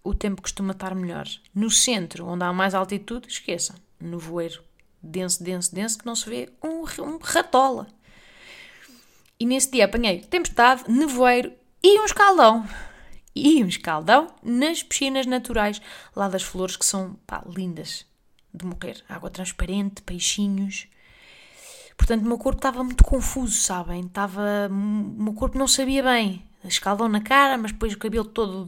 o 0.03 0.13
tempo 0.13 0.41
costuma 0.41 0.71
estar 0.71 0.95
melhor. 0.95 1.27
No 1.53 1.69
centro, 1.69 2.25
onde 2.25 2.43
há 2.43 2.53
mais 2.53 2.73
altitude, 2.73 3.27
esqueçam. 3.27 3.75
Nevoeiro 3.99 4.63
denso, 5.01 5.43
denso, 5.43 5.73
denso, 5.73 5.97
que 5.97 6.05
não 6.05 6.15
se 6.15 6.29
vê 6.29 6.49
um, 6.63 6.83
um 7.03 7.17
ratola. 7.21 7.87
E 9.39 9.45
nesse 9.45 9.71
dia 9.71 9.85
apanhei 9.85 10.19
tempestade, 10.19 10.83
nevoeiro 10.89 11.53
e 11.81 11.99
um 11.99 12.05
escaldão. 12.05 12.67
E 13.33 13.63
um 13.63 13.67
escaldão 13.67 14.27
nas 14.43 14.83
piscinas 14.83 15.25
naturais, 15.25 15.81
lá 16.15 16.27
das 16.27 16.43
flores 16.43 16.75
que 16.75 16.85
são 16.85 17.13
pá, 17.25 17.43
lindas 17.47 18.05
de 18.53 18.65
morrer. 18.65 19.01
Água 19.07 19.29
transparente, 19.29 20.01
peixinhos. 20.01 20.87
Portanto, 21.95 22.23
o 22.23 22.27
meu 22.27 22.37
corpo 22.37 22.59
estava 22.59 22.83
muito 22.83 23.03
confuso, 23.03 23.55
sabem? 23.55 24.01
Estava. 24.01 24.67
O 24.69 25.23
meu 25.23 25.33
corpo 25.33 25.57
não 25.57 25.67
sabia 25.67 26.03
bem. 26.03 26.43
Escaldão 26.63 27.07
na 27.07 27.21
cara, 27.21 27.57
mas 27.57 27.71
depois 27.71 27.93
o 27.93 27.97
cabelo 27.97 28.25
todo 28.25 28.67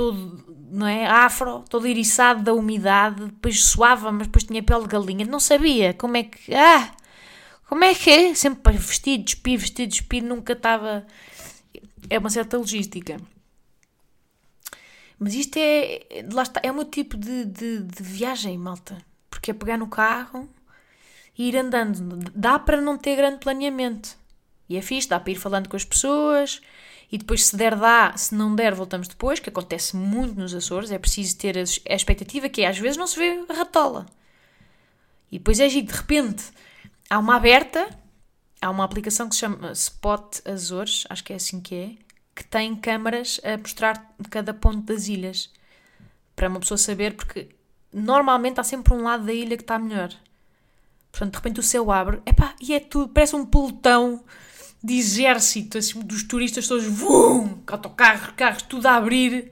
todo, 0.00 0.42
não 0.70 0.86
é, 0.86 1.06
afro, 1.06 1.62
todo 1.68 1.86
eriçado 1.86 2.42
da 2.42 2.54
umidade, 2.54 3.26
depois 3.26 3.62
suava, 3.62 4.10
mas 4.10 4.28
depois 4.28 4.44
tinha 4.44 4.62
pele 4.62 4.84
de 4.84 4.88
galinha, 4.88 5.26
não 5.26 5.38
sabia 5.38 5.92
como 5.92 6.16
é 6.16 6.22
que, 6.22 6.54
ah, 6.54 6.90
como 7.68 7.84
é 7.84 7.94
que 7.94 8.08
é, 8.08 8.34
sempre 8.34 8.78
vestido, 8.78 9.24
despido, 9.24 9.60
vestido, 9.60 9.90
despido, 9.90 10.26
nunca 10.26 10.54
estava, 10.54 11.06
é 12.08 12.18
uma 12.18 12.30
certa 12.30 12.56
logística. 12.56 13.18
Mas 15.18 15.34
isto 15.34 15.58
é, 15.58 16.24
lá 16.32 16.44
está, 16.44 16.62
é 16.64 16.70
o 16.72 16.74
meu 16.74 16.86
tipo 16.86 17.18
de, 17.18 17.44
de, 17.44 17.82
de 17.82 18.02
viagem, 18.02 18.56
malta, 18.56 19.04
porque 19.28 19.50
é 19.50 19.54
pegar 19.54 19.76
no 19.76 19.86
carro 19.86 20.48
e 21.36 21.46
ir 21.50 21.58
andando, 21.58 22.30
dá 22.34 22.58
para 22.58 22.80
não 22.80 22.96
ter 22.96 23.16
grande 23.16 23.40
planeamento, 23.40 24.16
e 24.66 24.78
é 24.78 24.80
fixe, 24.80 25.10
dá 25.10 25.20
para 25.20 25.32
ir 25.32 25.36
falando 25.36 25.68
com 25.68 25.76
as 25.76 25.84
pessoas, 25.84 26.62
e 27.10 27.18
depois 27.18 27.46
se 27.46 27.56
der 27.56 27.74
dá, 27.76 28.16
se 28.16 28.34
não 28.34 28.54
der 28.54 28.74
voltamos 28.74 29.08
depois, 29.08 29.40
que 29.40 29.48
acontece 29.48 29.96
muito 29.96 30.38
nos 30.38 30.54
Açores, 30.54 30.90
é 30.92 30.98
preciso 30.98 31.36
ter 31.36 31.58
a, 31.58 31.94
expectativa 31.94 32.48
que 32.48 32.64
às 32.64 32.78
vezes 32.78 32.96
não 32.96 33.06
se 33.06 33.18
vê 33.18 33.44
a 33.48 33.52
ratola. 33.52 34.06
E 35.30 35.38
depois 35.38 35.58
é 35.58 35.68
giro, 35.68 35.88
de 35.88 35.92
repente 35.92 36.44
há 37.08 37.18
uma 37.18 37.36
aberta, 37.36 37.88
há 38.60 38.70
uma 38.70 38.84
aplicação 38.84 39.28
que 39.28 39.34
se 39.34 39.40
chama 39.40 39.72
Spot 39.72 40.40
Açores, 40.44 41.04
acho 41.08 41.24
que 41.24 41.32
é 41.32 41.36
assim 41.36 41.60
que 41.60 41.74
é, 41.74 41.90
que 42.34 42.44
tem 42.44 42.76
câmaras 42.76 43.40
a 43.42 43.58
mostrar 43.58 44.14
cada 44.30 44.54
ponto 44.54 44.82
das 44.82 45.08
ilhas, 45.08 45.50
para 46.36 46.48
uma 46.48 46.60
pessoa 46.60 46.78
saber, 46.78 47.14
porque 47.14 47.48
normalmente 47.92 48.60
há 48.60 48.64
sempre 48.64 48.94
um 48.94 49.02
lado 49.02 49.26
da 49.26 49.32
ilha 49.32 49.56
que 49.56 49.64
está 49.64 49.78
melhor. 49.78 50.10
Portanto, 51.10 51.32
de 51.32 51.36
repente 51.38 51.60
o 51.60 51.62
céu 51.62 51.90
abre, 51.90 52.22
epá, 52.24 52.54
e 52.60 52.72
é 52.72 52.78
tudo, 52.78 53.12
parece 53.12 53.34
um 53.34 53.44
pelotão 53.44 54.24
de 54.82 54.94
exército, 54.94 55.78
assim, 55.78 56.00
dos 56.00 56.22
turistas 56.22 56.66
todos, 56.66 56.84
vum, 56.86 57.58
autocarros, 57.66 58.32
carros, 58.36 58.62
tudo 58.62 58.86
a 58.86 58.94
abrir, 58.94 59.50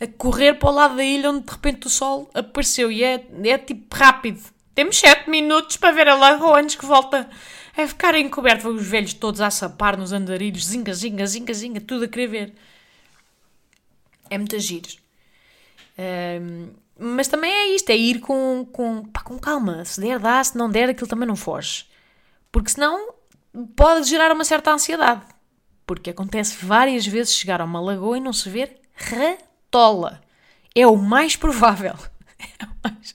a 0.00 0.06
correr 0.06 0.54
para 0.54 0.70
o 0.70 0.72
lado 0.72 0.96
da 0.96 1.04
ilha 1.04 1.30
onde 1.30 1.44
de 1.44 1.52
repente 1.52 1.86
o 1.86 1.90
sol 1.90 2.30
apareceu 2.32 2.90
e 2.90 3.04
é, 3.04 3.24
é 3.44 3.58
tipo 3.58 3.94
rápido. 3.94 4.40
Temos 4.74 4.98
7 4.98 5.28
minutos 5.28 5.76
para 5.76 5.94
ver 5.94 6.08
a 6.08 6.14
lagoa 6.14 6.58
antes 6.58 6.76
que 6.76 6.86
volta 6.86 7.28
a 7.76 7.86
ficar 7.86 8.14
encoberto. 8.14 8.68
Os 8.68 8.86
velhos 8.86 9.12
todos 9.12 9.40
a 9.42 9.50
sapar 9.50 9.98
nos 9.98 10.12
andarilhos, 10.12 10.66
zinga, 10.66 10.94
zinga, 10.94 11.26
zinga, 11.26 11.52
zinga, 11.52 11.80
tudo 11.80 12.04
a 12.04 12.08
querer 12.08 12.26
ver. 12.26 12.54
É 14.30 14.38
muito 14.38 14.58
giro. 14.58 14.88
Um, 15.98 16.70
mas 16.98 17.28
também 17.28 17.52
é 17.52 17.74
isto, 17.74 17.90
é 17.90 17.96
ir 17.96 18.20
com, 18.20 18.66
com, 18.72 19.04
pá, 19.04 19.20
com 19.22 19.38
calma. 19.38 19.84
Se 19.84 20.00
der, 20.00 20.18
dá, 20.18 20.42
se 20.42 20.56
não 20.56 20.70
der, 20.70 20.88
aquilo 20.88 21.08
também 21.08 21.28
não 21.28 21.36
foge. 21.36 21.84
Porque 22.50 22.70
senão 22.70 23.14
pode 23.76 24.08
gerar 24.08 24.32
uma 24.32 24.44
certa 24.44 24.72
ansiedade. 24.72 25.22
Porque 25.86 26.10
acontece 26.10 26.64
várias 26.64 27.06
vezes 27.06 27.34
chegar 27.34 27.60
a 27.60 27.64
uma 27.64 27.80
lagoa 27.80 28.16
e 28.16 28.20
não 28.20 28.32
se 28.32 28.48
ver 28.48 28.80
ratola. 28.94 30.20
É 30.74 30.86
o 30.86 30.96
mais 30.96 31.36
provável. 31.36 31.94
É 32.58 32.64
o 32.64 32.70
mais... 32.82 33.14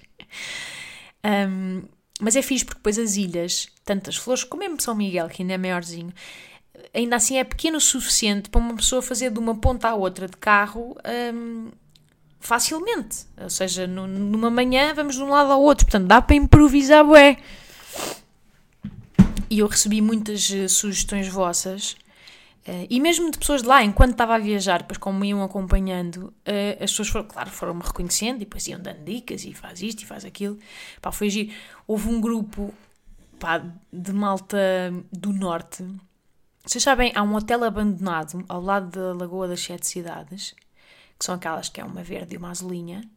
Um, 1.50 1.84
mas 2.21 2.38
é 2.38 2.41
fixe 2.41 2.63
porque 2.63 2.80
depois 2.80 2.97
as 2.97 3.17
ilhas, 3.17 3.67
tantas 3.84 4.15
flores, 4.15 4.45
como 4.45 4.63
mesmo 4.63 4.82
São 4.82 4.95
Miguel, 4.95 5.28
que 5.28 5.41
ainda 5.41 5.54
é 5.54 5.58
maiorzinho, 5.58 6.13
ainda 6.93 7.15
assim 7.15 7.38
é 7.38 7.43
pequeno 7.43 7.78
o 7.78 7.82
suficiente 7.82 8.50
para 8.50 8.60
uma 8.60 8.76
pessoa 8.76 9.02
fazer 9.02 9.30
de 9.32 9.39
uma 9.39 9.56
ponta 9.56 9.89
à 9.89 9.95
outra 9.95 10.28
de 10.28 10.38
carro 10.38 10.95
um, 11.34 11.69
facilmente. 12.39 13.26
Ou 13.41 13.50
seja, 13.50 13.86
numa 13.86 14.50
manhã 14.50 14.93
vamos 14.93 15.15
de 15.15 15.23
um 15.23 15.30
lado 15.30 15.52
ao 15.52 15.62
outro. 15.62 15.86
Portanto, 15.86 16.08
dá 16.08 16.21
para 16.21 16.36
improvisar 16.36 17.06
bué. 17.06 17.38
E 19.50 19.60
eu 19.60 19.68
recebi 19.68 20.02
muitas 20.02 20.50
uh, 20.50 20.68
sugestões 20.68 21.28
vossas. 21.28 21.94
Uh, 22.68 22.86
e 22.90 23.00
mesmo 23.00 23.32
de 23.32 23.38
pessoas 23.38 23.62
de 23.62 23.68
lá, 23.68 23.84
enquanto 23.84 24.12
estava 24.12 24.36
a 24.36 24.38
viajar, 24.38 24.80
depois 24.80 24.98
como 24.98 25.24
iam 25.24 25.42
acompanhando, 25.42 26.34
uh, 26.48 26.84
as 26.84 26.92
pessoas 26.92 27.08
foram, 27.08 27.28
claro, 27.28 27.50
foram-me 27.50 27.82
reconhecendo 27.82 28.38
e 28.38 28.40
depois 28.40 28.68
iam 28.68 28.80
dando 28.80 29.04
dicas 29.04 29.46
e 29.46 29.54
faz 29.54 29.82
isto 29.82 30.04
e 30.04 30.06
faz 30.06 30.26
aquilo. 30.26 30.58
Foi 31.12 31.30
giro. 31.30 31.54
Houve 31.88 32.10
um 32.10 32.20
grupo 32.20 32.74
pá, 33.40 33.64
de 33.92 34.12
malta 34.12 34.58
do 35.12 35.32
norte. 35.32 35.86
Vocês 36.66 36.84
sabem, 36.84 37.14
há 37.16 37.24
um 37.24 37.34
hotel 37.34 37.64
abandonado 37.64 38.44
ao 38.50 38.62
lado 38.62 38.92
da 38.92 39.14
Lagoa 39.14 39.48
das 39.48 39.62
Sete 39.62 39.88
Cidades, 39.88 40.54
que 41.18 41.24
são 41.24 41.36
aquelas 41.36 41.70
que 41.70 41.80
é 41.80 41.86
uma 41.86 42.04
verde 42.04 42.36
e 42.36 42.38
uma 42.38 42.52
azulinha, 42.52 43.10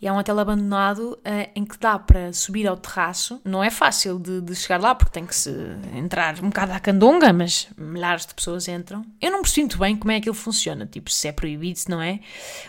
e 0.00 0.06
é 0.06 0.12
um 0.12 0.16
hotel 0.16 0.38
abandonado 0.38 1.18
uh, 1.18 1.50
em 1.56 1.64
que 1.64 1.76
dá 1.76 1.98
para 1.98 2.32
subir 2.32 2.68
ao 2.68 2.76
terraço. 2.76 3.40
Não 3.44 3.64
é 3.64 3.68
fácil 3.68 4.18
de, 4.18 4.40
de, 4.40 4.54
chegar 4.54 4.80
lá 4.80 4.94
porque 4.94 5.10
tem 5.10 5.26
que 5.26 5.34
se 5.34 5.50
entrar 5.92 6.38
um 6.38 6.50
bocado 6.50 6.72
à 6.72 6.78
candonga, 6.78 7.32
mas 7.32 7.68
milhares 7.76 8.24
de 8.24 8.32
pessoas 8.32 8.68
entram. 8.68 9.04
Eu 9.20 9.32
não 9.32 9.42
percebo 9.42 9.62
muito 9.62 9.78
bem 9.78 9.96
como 9.96 10.12
é 10.12 10.14
que 10.14 10.20
aquilo 10.20 10.34
funciona. 10.34 10.86
Tipo, 10.86 11.10
se 11.10 11.26
é 11.26 11.32
proibido, 11.32 11.80
se 11.80 11.90
não 11.90 12.00
é. 12.00 12.20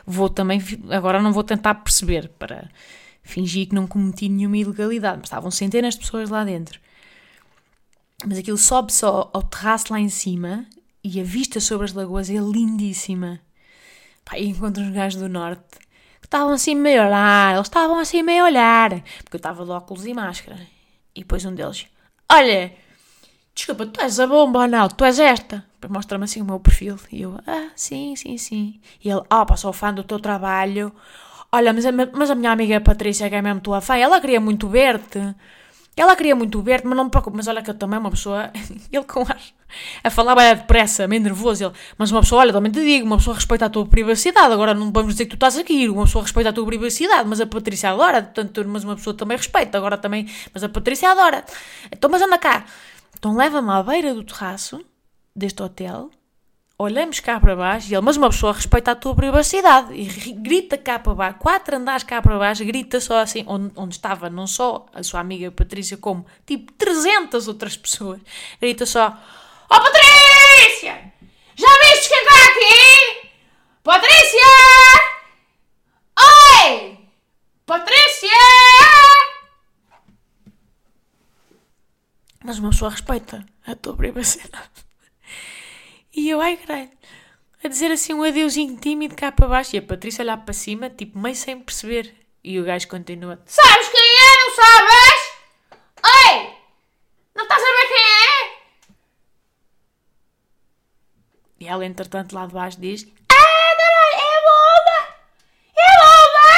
Vou 0.08 0.28
também. 0.28 0.60
Agora 0.90 1.22
não 1.22 1.32
vou 1.32 1.44
tentar 1.44 1.76
perceber 1.76 2.30
para 2.30 2.68
fingir 3.22 3.68
que 3.68 3.76
não 3.76 3.86
cometi 3.86 4.28
nenhuma 4.28 4.58
ilegalidade. 4.58 5.18
Mas 5.18 5.28
estavam 5.28 5.52
centenas 5.52 5.94
de 5.94 6.00
pessoas 6.00 6.32
lá 6.32 6.44
dentro. 6.44 6.80
Mas 8.26 8.40
aquilo 8.40 8.58
sobe 8.58 8.92
só 8.92 9.30
ao 9.32 9.44
terraço 9.44 9.94
lá 9.94 10.00
em 10.00 10.10
cima 10.10 10.66
e 11.04 11.22
a 11.22 11.24
vista 11.24 11.60
sobre 11.60 11.86
as 11.86 11.94
lagoas 11.94 12.28
é 12.28 12.38
lindíssima. 12.38 13.40
Pá, 14.26 14.40
e 14.40 14.48
encontro 14.48 14.82
uns 14.82 14.92
gajos 14.92 15.22
do 15.22 15.30
norte 15.30 15.89
estavam 16.30 16.54
assim 16.54 16.76
meio 16.76 17.02
a 17.02 17.06
olhar, 17.08 17.54
eles 17.56 17.68
estavam 17.68 18.00
assim 18.00 18.22
meio 18.22 18.44
a 18.44 18.48
olhar, 18.48 18.90
porque 19.24 19.36
eu 19.36 19.38
estava 19.38 19.66
de 19.66 19.72
óculos 19.72 20.06
e 20.06 20.14
máscara. 20.14 20.60
E 21.16 21.22
depois 21.22 21.44
um 21.44 21.54
deles, 21.56 21.88
olha, 22.32 22.72
desculpa, 23.56 23.88
tu 23.88 24.00
és 24.00 24.20
a 24.20 24.28
bomba 24.28 24.60
ou 24.60 24.68
não? 24.68 24.88
Tu 24.88 25.04
és 25.06 25.20
esta? 25.20 25.66
Mostra-me 25.90 26.26
assim 26.26 26.42
o 26.42 26.46
meu 26.46 26.60
perfil. 26.60 26.98
E 27.12 27.24
eu, 27.24 27.40
ah, 27.48 27.70
sim, 27.76 28.16
sim, 28.16 28.38
sim. 28.38 28.80
E 29.04 29.10
ele, 29.10 29.22
ah, 29.30 29.46
oh, 29.50 29.58
sou 29.58 29.74
fã 29.74 29.92
do 29.94 30.04
teu 30.04 30.20
trabalho. 30.20 30.94
Olha, 31.52 31.74
mas 31.74 31.86
a, 31.86 31.92
mas 31.92 32.30
a 32.30 32.36
minha 32.36 32.52
amiga 32.52 32.80
Patrícia, 32.80 33.28
que 33.28 33.36
é 33.36 33.42
mesmo 33.42 33.62
tua 33.62 33.82
fã, 33.82 33.98
ela 33.98 34.22
queria 34.22 34.40
muito 34.40 34.68
ver-te. 34.68 35.20
Ela 36.00 36.16
queria 36.16 36.34
muito 36.34 36.62
ver-te, 36.62 36.88
mas 36.88 36.96
não 36.96 37.04
me 37.04 37.10
preocupe. 37.10 37.36
Mas 37.36 37.50
olha 37.50 37.62
que 37.62 37.70
eu 37.70 37.74
também, 37.74 38.00
uma 38.00 38.10
pessoa. 38.10 38.50
Ele 38.90 39.04
com 39.04 39.20
ar. 39.20 39.42
A 40.02 40.10
falar 40.10 40.34
bem 40.34 40.56
depressa, 40.56 41.06
meio 41.10 41.22
nervoso. 41.22 41.66
Ele, 41.66 41.74
mas 41.98 42.10
uma 42.10 42.22
pessoa, 42.22 42.40
olha, 42.40 42.54
também 42.54 42.72
te 42.72 42.80
digo, 42.80 43.06
uma 43.06 43.18
pessoa 43.18 43.36
respeita 43.36 43.66
a 43.66 43.70
tua 43.70 43.86
privacidade. 43.86 44.54
Agora 44.54 44.74
não 44.74 44.94
vamos 44.94 45.16
dizer 45.16 45.26
que 45.26 45.32
tu 45.32 45.34
estás 45.34 45.58
aqui. 45.58 45.90
Uma 45.90 46.06
pessoa 46.06 46.24
respeita 46.24 46.52
a 46.52 46.54
tua 46.54 46.66
privacidade, 46.66 47.28
mas 47.28 47.42
a 47.42 47.46
Patrícia 47.46 47.90
adora. 47.90 48.24
Portanto, 48.24 48.66
mas 48.66 48.86
uma 48.86 48.96
pessoa 48.96 49.14
também 49.14 49.36
respeita. 49.36 49.78
Agora 49.78 49.98
também. 49.98 50.26
Mas 50.54 50.64
a 50.64 50.70
Patrícia 50.70 51.12
adora. 51.12 51.44
Então, 51.92 52.10
mas 52.10 52.22
anda 52.22 52.38
cá. 52.38 52.64
Então 53.18 53.36
leva-me 53.36 53.70
à 53.70 53.84
beira 53.84 54.14
do 54.14 54.24
terraço 54.24 54.80
deste 55.36 55.62
hotel 55.62 56.10
olhamos 56.82 57.20
cá 57.20 57.38
para 57.42 57.58
baixo 57.58 57.92
e 57.92 57.94
ele, 57.94 58.02
mas 58.02 58.16
uma 58.16 58.30
pessoa 58.30 58.54
respeita 58.54 58.92
a 58.92 58.96
tua 58.96 59.14
privacidade 59.14 59.94
e 59.94 60.06
grita 60.32 60.78
cá 60.78 60.98
para 60.98 61.14
baixo, 61.14 61.38
quatro 61.38 61.76
andares 61.76 62.04
cá 62.04 62.22
para 62.22 62.40
baixo, 62.40 62.64
grita 62.64 63.02
só 63.02 63.20
assim, 63.20 63.44
onde, 63.46 63.74
onde 63.76 63.96
estava 63.96 64.30
não 64.30 64.48
só 64.48 64.86
a 64.94 65.04
sua 65.04 65.20
amiga 65.20 65.52
Patrícia, 65.52 65.98
como 65.98 66.26
tipo 66.46 66.72
300 66.72 67.50
outras 67.50 67.76
pessoas, 67.76 68.22
grita 68.62 68.86
só: 68.86 69.10
Oh 69.70 69.80
Patrícia! 69.80 71.14
Já 71.56 71.68
viste 71.68 72.08
quem 72.08 72.22
está 72.22 72.46
aqui? 72.46 73.30
Patrícia! 73.84 74.40
Oi! 76.64 76.98
Patrícia! 77.66 78.30
Mas 82.42 82.58
uma 82.58 82.70
pessoa 82.70 82.92
respeita 82.92 83.46
a 83.68 83.76
tua 83.76 83.98
privacidade. 83.98 84.89
E 86.14 86.30
eu, 86.30 86.42
ai 86.42 86.58
caralho, 86.58 86.90
a 87.64 87.68
dizer 87.68 87.92
assim 87.92 88.14
um 88.14 88.24
adeusinho 88.24 88.78
tímido 88.78 89.16
cá 89.16 89.32
para 89.32 89.48
baixo. 89.48 89.76
E 89.76 89.80
a 89.80 89.82
Patrícia 89.82 90.24
olhar 90.24 90.38
para 90.38 90.54
cima, 90.54 90.90
tipo, 90.90 91.20
meio 91.20 91.36
sem 91.36 91.60
perceber. 91.60 92.16
E 92.44 92.60
o 92.60 92.64
gajo 92.64 92.88
continua: 92.88 93.42
Sabes 93.46 93.90
quem 93.90 94.02
é? 94.02 94.38
Não 94.44 94.56
sabes? 94.56 95.22
Ei! 96.06 96.54
Não 97.36 97.44
estás 97.44 97.62
a 97.62 97.66
ver 97.66 97.88
quem 97.88 97.98
é? 97.98 98.60
E 101.60 101.68
ela, 101.68 101.86
entretanto, 101.86 102.34
lá 102.34 102.46
de 102.48 102.54
baixo 102.54 102.80
diz: 102.80 103.06
Ah, 103.30 103.36
caralho, 103.78 104.16
é 104.16 104.42
bomba! 104.48 104.98
É 105.76 105.90
bomba! 106.00 106.50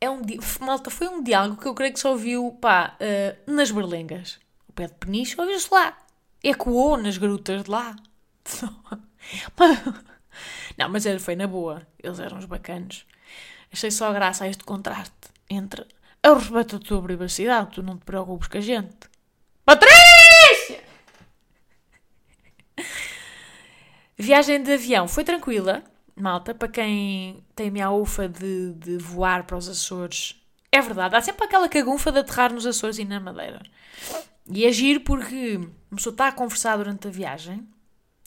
É 0.00 0.10
um 0.10 0.22
di... 0.22 0.40
Malta, 0.60 0.90
foi 0.90 1.08
um 1.08 1.22
diálogo 1.22 1.60
que 1.60 1.68
eu 1.68 1.74
creio 1.74 1.92
que 1.92 2.00
só 2.00 2.12
ouviu, 2.12 2.56
pá, 2.60 2.96
uh, 3.00 3.52
nas 3.52 3.70
berlengas. 3.70 4.40
O 4.66 4.72
pé 4.72 4.86
de 4.86 4.94
peniche 4.94 5.38
ouviu-se 5.38 5.68
lá 5.72 6.07
ecoou 6.42 6.96
nas 6.96 7.18
grutas 7.18 7.64
de 7.64 7.70
lá. 7.70 7.94
Não, 10.76 10.88
mas 10.88 11.04
foi 11.22 11.36
na 11.36 11.46
boa. 11.46 11.86
Eles 12.02 12.20
eram 12.20 12.38
os 12.38 12.44
bacanos. 12.44 13.06
Achei 13.72 13.90
só 13.90 14.12
graça 14.12 14.44
a 14.44 14.48
este 14.48 14.64
contraste 14.64 15.12
entre 15.50 15.86
eu 16.22 16.36
respeito 16.36 16.76
a 16.76 16.78
tua 16.78 17.02
privacidade, 17.02 17.70
tu 17.72 17.82
não 17.82 17.96
te 17.96 18.04
preocupes 18.04 18.48
com 18.48 18.58
a 18.58 18.60
gente. 18.60 18.96
Patrícia! 19.64 20.82
Viagem 24.16 24.62
de 24.62 24.72
avião 24.72 25.06
foi 25.06 25.22
tranquila, 25.22 25.82
malta, 26.16 26.54
para 26.54 26.68
quem 26.68 27.44
tem 27.54 27.80
a 27.80 27.90
ufa 27.90 28.28
de, 28.28 28.72
de 28.74 28.98
voar 28.98 29.44
para 29.44 29.56
os 29.56 29.68
Açores. 29.68 30.34
É 30.72 30.80
verdade, 30.80 31.14
há 31.14 31.20
sempre 31.20 31.44
aquela 31.44 31.68
cagunfa 31.68 32.10
de 32.10 32.18
aterrar 32.18 32.52
nos 32.52 32.66
Açores 32.66 32.98
e 32.98 33.04
na 33.04 33.20
Madeira. 33.20 33.62
E 34.50 34.66
é 34.66 34.72
giro 34.72 35.00
porque 35.00 35.60
uma 35.90 35.96
pessoa 35.96 36.12
está 36.12 36.28
a 36.28 36.32
conversar 36.32 36.76
durante 36.76 37.08
a 37.08 37.10
viagem 37.10 37.66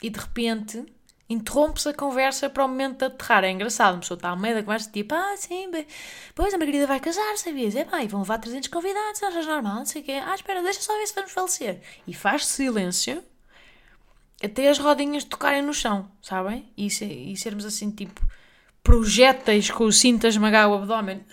e 0.02 0.10
de 0.10 0.20
repente 0.20 0.86
interrompe-se 1.30 1.88
a 1.88 1.94
conversa 1.94 2.50
para 2.50 2.66
o 2.66 2.68
momento 2.68 3.00
de 3.00 3.06
aterrar. 3.06 3.44
É 3.44 3.52
engraçado, 3.52 3.94
uma 3.94 4.02
pessoa 4.02 4.18
está 4.18 4.30
ao 4.30 4.38
meio 4.38 4.56
da 4.56 4.64
conversa 4.64 4.92
tipo, 4.92 5.16
ah, 5.16 5.36
sim, 5.38 5.72
bem, 5.72 5.88
pois 6.36 6.54
a 6.54 6.58
Margarida 6.58 6.88
vai 6.88 7.00
casar, 7.00 7.38
sabias? 7.38 7.76
É 7.76 7.88
e 8.04 8.08
vão 8.08 8.22
levar 8.22 8.38
300 8.38 8.68
convidados, 8.70 9.24
achas 9.24 9.46
normal, 9.46 9.76
não 9.76 9.86
sei 9.86 10.02
o 10.02 10.06
quê. 10.06 10.22
Ah, 10.24 10.36
espera, 10.36 10.62
deixa 10.62 10.82
só 10.82 10.98
ver 10.98 11.08
se 11.08 11.16
vamos 11.16 11.32
falecer. 11.32 11.82
E 12.06 12.14
faz 12.14 12.46
silêncio 12.46 13.24
até 14.44 14.70
as 14.70 14.80
rodinhas 14.80 15.24
tocarem 15.24 15.62
no 15.62 15.74
chão, 15.74 16.10
sabem? 16.22 16.72
E, 16.76 16.90
se, 16.90 17.06
e 17.06 17.38
sermos 17.38 17.64
assim, 17.64 17.92
tipo, 17.92 18.22
projéteis 18.84 19.70
com 19.70 19.86
o 19.86 19.92
cinto 19.92 20.26
a 20.26 20.30
esmagar 20.30 20.70
o 20.70 20.74
abdômen. 20.74 21.24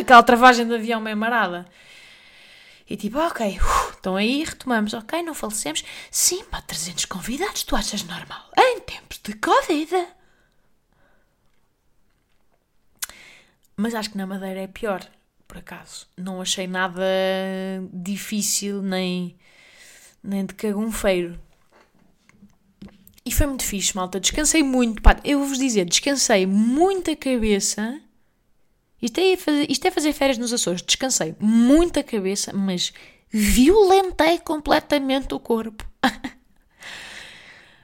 Aquela 0.00 0.22
travagem 0.22 0.66
de 0.66 0.74
avião 0.74 1.00
meio 1.00 1.16
marada. 1.16 1.66
E 2.88 2.96
tipo, 2.96 3.18
ok, 3.18 3.58
uh, 3.58 3.96
então 3.98 4.14
aí 4.14 4.44
retomamos, 4.44 4.94
ok, 4.94 5.22
não 5.22 5.34
falecemos. 5.34 5.84
Sim, 6.10 6.44
pá, 6.44 6.62
300 6.62 7.04
convidados, 7.06 7.64
tu 7.64 7.74
achas 7.74 8.04
normal? 8.04 8.48
Em 8.56 8.80
tempos 8.80 9.18
de 9.22 9.32
Covid. 9.34 10.06
Mas 13.76 13.94
acho 13.94 14.10
que 14.10 14.16
na 14.16 14.26
Madeira 14.26 14.60
é 14.60 14.66
pior, 14.68 15.04
por 15.48 15.58
acaso. 15.58 16.06
Não 16.16 16.40
achei 16.40 16.66
nada 16.66 17.02
difícil 17.92 18.80
nem, 18.80 19.36
nem 20.22 20.46
de 20.46 20.54
cagunfeiro. 20.54 21.38
E 23.24 23.32
foi 23.32 23.46
muito 23.48 23.64
fixe, 23.64 23.96
malta. 23.96 24.20
Descansei 24.20 24.62
muito. 24.62 25.02
Pá, 25.02 25.16
eu 25.24 25.40
vou-vos 25.40 25.58
dizer, 25.58 25.84
descansei 25.84 26.46
muito 26.46 27.10
a 27.10 27.16
cabeça 27.16 28.00
isto 29.06 29.18
é, 29.18 29.36
fazer, 29.36 29.70
isto 29.70 29.86
é 29.86 29.90
fazer 29.90 30.12
férias 30.12 30.38
nos 30.38 30.52
Açores. 30.52 30.82
Descansei 30.82 31.34
muita 31.38 32.02
cabeça, 32.02 32.52
mas 32.52 32.92
violentei 33.30 34.38
completamente 34.38 35.34
o 35.34 35.40
corpo. 35.40 35.84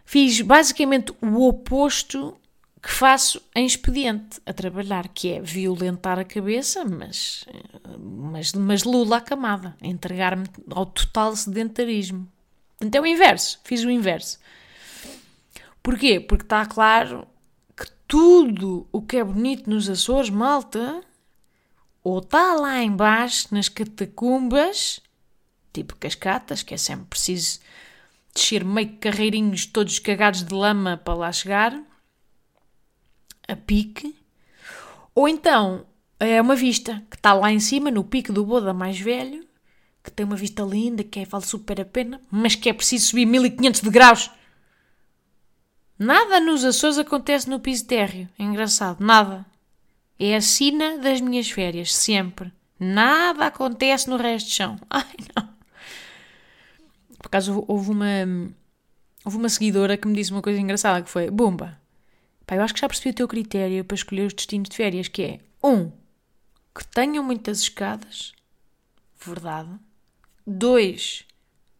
Fiz 0.04 0.40
basicamente 0.40 1.12
o 1.22 1.48
oposto 1.48 2.36
que 2.82 2.90
faço 2.90 3.40
em 3.54 3.64
expediente 3.64 4.40
a 4.44 4.52
trabalhar, 4.52 5.06
que 5.08 5.30
é 5.30 5.40
violentar 5.40 6.18
a 6.18 6.24
cabeça, 6.24 6.84
mas, 6.84 7.44
mas, 7.98 8.52
mas 8.52 8.82
lula 8.82 9.18
a 9.18 9.20
camada, 9.20 9.76
entregar-me 9.80 10.46
ao 10.68 10.84
total 10.86 11.36
sedentarismo. 11.36 12.28
Então 12.80 13.04
o 13.04 13.06
inverso, 13.06 13.60
fiz 13.62 13.84
o 13.84 13.90
inverso. 13.90 14.40
Porquê? 15.80 16.18
Porque 16.18 16.44
está 16.44 16.66
claro 16.66 17.26
que 17.76 17.86
tudo 18.08 18.88
o 18.90 19.00
que 19.00 19.16
é 19.16 19.24
bonito 19.24 19.70
nos 19.70 19.88
Açores, 19.88 20.28
malta, 20.28 21.00
ou 22.02 22.18
está 22.18 22.54
lá 22.54 22.82
embaixo 22.82 23.48
nas 23.52 23.68
catacumbas, 23.68 25.00
tipo 25.72 25.96
cascatas, 25.96 26.62
que 26.62 26.74
é 26.74 26.76
sempre 26.76 27.06
preciso 27.06 27.60
descer 28.34 28.64
meio 28.64 28.96
carreirinhos 28.98 29.66
todos 29.66 29.98
cagados 29.98 30.42
de 30.42 30.54
lama 30.54 30.96
para 30.96 31.14
lá 31.14 31.32
chegar, 31.32 31.80
a 33.46 33.56
pique, 33.56 34.16
ou 35.14 35.28
então 35.28 35.86
é 36.18 36.40
uma 36.40 36.54
vista 36.54 37.02
que 37.10 37.16
está 37.16 37.34
lá 37.34 37.52
em 37.52 37.60
cima, 37.60 37.90
no 37.90 38.04
pico 38.04 38.32
do 38.32 38.44
Boda 38.44 38.72
mais 38.72 38.98
velho, 38.98 39.46
que 40.02 40.10
tem 40.10 40.24
uma 40.24 40.36
vista 40.36 40.62
linda, 40.62 41.04
que 41.04 41.20
é, 41.20 41.24
vale 41.24 41.44
super 41.44 41.80
a 41.80 41.84
pena, 41.84 42.20
mas 42.30 42.54
que 42.54 42.68
é 42.68 42.72
preciso 42.72 43.06
subir 43.08 43.26
1500 43.26 43.80
degraus 43.80 44.30
Nada 46.02 46.40
nos 46.40 46.64
Açores 46.64 46.98
acontece 46.98 47.48
no 47.48 47.60
piso 47.60 47.86
térreo. 47.86 48.28
É 48.36 48.42
engraçado, 48.42 49.04
nada. 49.04 49.46
É 50.24 50.36
a 50.36 50.40
sina 50.40 50.98
das 50.98 51.20
minhas 51.20 51.50
férias, 51.50 51.92
sempre. 51.92 52.52
Nada 52.78 53.46
acontece 53.46 54.08
no 54.08 54.16
resto 54.16 54.46
do 54.46 54.52
chão. 54.52 54.78
Ai, 54.88 55.16
não. 55.34 55.48
Por 57.18 57.26
acaso 57.26 57.64
houve 57.66 57.90
uma, 57.90 58.54
houve 59.24 59.36
uma 59.36 59.48
seguidora 59.48 59.96
que 59.96 60.06
me 60.06 60.14
disse 60.14 60.30
uma 60.30 60.40
coisa 60.40 60.60
engraçada 60.60 61.02
que 61.02 61.10
foi, 61.10 61.28
Bumba, 61.28 61.76
pá, 62.46 62.54
eu 62.54 62.62
acho 62.62 62.72
que 62.72 62.78
já 62.78 62.86
percebi 62.86 63.10
o 63.10 63.14
teu 63.14 63.26
critério 63.26 63.84
para 63.84 63.96
escolher 63.96 64.24
os 64.24 64.32
destinos 64.32 64.68
de 64.68 64.76
férias, 64.76 65.08
que 65.08 65.22
é, 65.22 65.40
um, 65.60 65.90
que 66.72 66.86
tenham 66.86 67.24
muitas 67.24 67.58
escadas, 67.58 68.32
verdade. 69.26 69.76
Dois, 70.46 71.24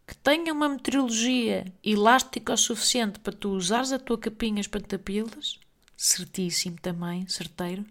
que 0.05 0.17
tenha 0.17 0.51
uma 0.51 0.67
meteorologia 0.67 1.65
elástica 1.81 2.51
o 2.51 2.57
suficiente 2.57 3.19
para 3.19 3.31
tu 3.31 3.51
usares 3.51 3.93
a 3.93 3.99
tua 3.99 4.17
capinha 4.17 4.59
espantapilas, 4.59 5.61
certíssimo 5.95 6.77
também, 6.81 7.27
certeiro. 7.27 7.85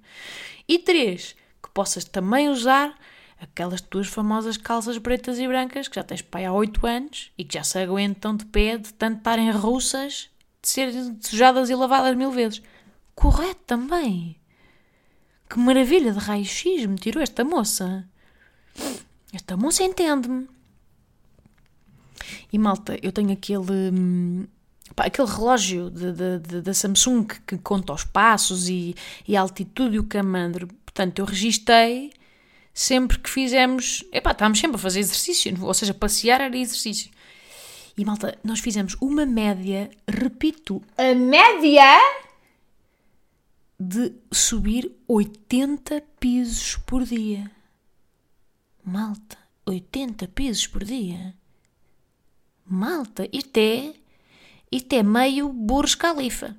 E 0.68 0.78
três, 0.78 1.34
que 1.62 1.70
possas 1.70 2.04
também 2.04 2.48
usar 2.48 2.96
aquelas 3.40 3.80
tuas 3.80 4.06
famosas 4.06 4.56
calças 4.56 4.98
pretas 4.98 5.38
e 5.38 5.48
brancas 5.48 5.88
que 5.88 5.96
já 5.96 6.04
tens 6.04 6.22
pai 6.22 6.44
há 6.44 6.52
oito 6.52 6.86
anos 6.86 7.32
e 7.36 7.44
que 7.44 7.54
já 7.54 7.64
se 7.64 7.78
aguentam 7.78 8.36
de 8.36 8.46
pé 8.46 8.78
de 8.78 8.92
tanto 8.94 9.18
estarem 9.18 9.50
russas, 9.50 10.30
de 10.62 10.68
serem 10.68 11.18
sujadas 11.20 11.68
e 11.68 11.74
lavadas 11.74 12.16
mil 12.16 12.30
vezes. 12.30 12.62
Correto 13.14 13.60
também. 13.66 14.36
Que 15.48 15.58
maravilha 15.58 16.12
de 16.12 16.18
raio-x 16.18 16.86
me 16.86 16.96
tirou 16.96 17.22
esta 17.22 17.44
moça. 17.44 18.08
Esta 19.32 19.56
moça 19.56 19.82
entende-me. 19.82 20.48
E 22.52 22.58
malta, 22.58 22.98
eu 23.02 23.12
tenho 23.12 23.32
aquele. 23.32 24.48
Pá, 24.94 25.05
aquele 25.05 25.28
relógio 25.28 25.90
da 25.90 26.74
Samsung 26.74 27.24
que, 27.24 27.40
que, 27.40 27.59
conta 27.59 27.92
os 27.92 28.05
passos 28.05 28.68
e, 28.68 28.94
e, 29.26 29.37
a 29.37 29.40
altitude 29.40 29.96
e 29.96 29.98
o 29.98 30.05
camandro. 30.05 30.68
Portanto, 30.85 31.18
eu 31.18 31.24
registrei 31.24 32.12
sempre 32.74 33.18
que 33.18 33.31
fizemos. 33.31 34.05
Epá, 34.12 34.33
estávamos 34.33 34.59
sempre 34.59 34.76
a 34.76 34.81
fazer 34.81 35.00
exercício, 35.00 35.64
ou 35.64 35.74
seja, 35.74 35.94
passear 35.94 36.40
era 36.40 36.57
exercício. 36.57 37.11
E 37.96 38.05
malta, 38.05 38.38
nós 38.42 38.61
fizemos 38.61 38.96
uma 39.00 39.26
média, 39.26 39.90
repito, 40.09 40.83
a 40.96 41.14
média 41.14 41.98
de 43.78 44.14
subir 44.31 44.90
80 45.07 46.02
pisos 46.18 46.76
por 46.87 47.05
dia. 47.05 47.50
Malta, 48.85 49.37
80 49.66 50.28
pisos 50.28 50.66
por 50.66 50.85
dia. 50.85 51.35
Malta, 52.64 53.28
isto 53.33 53.57
é, 53.59 53.92
isto 54.72 54.92
é 54.94 55.02
meio 55.02 55.50
Burj 55.50 55.96
Khalifa. 55.96 56.56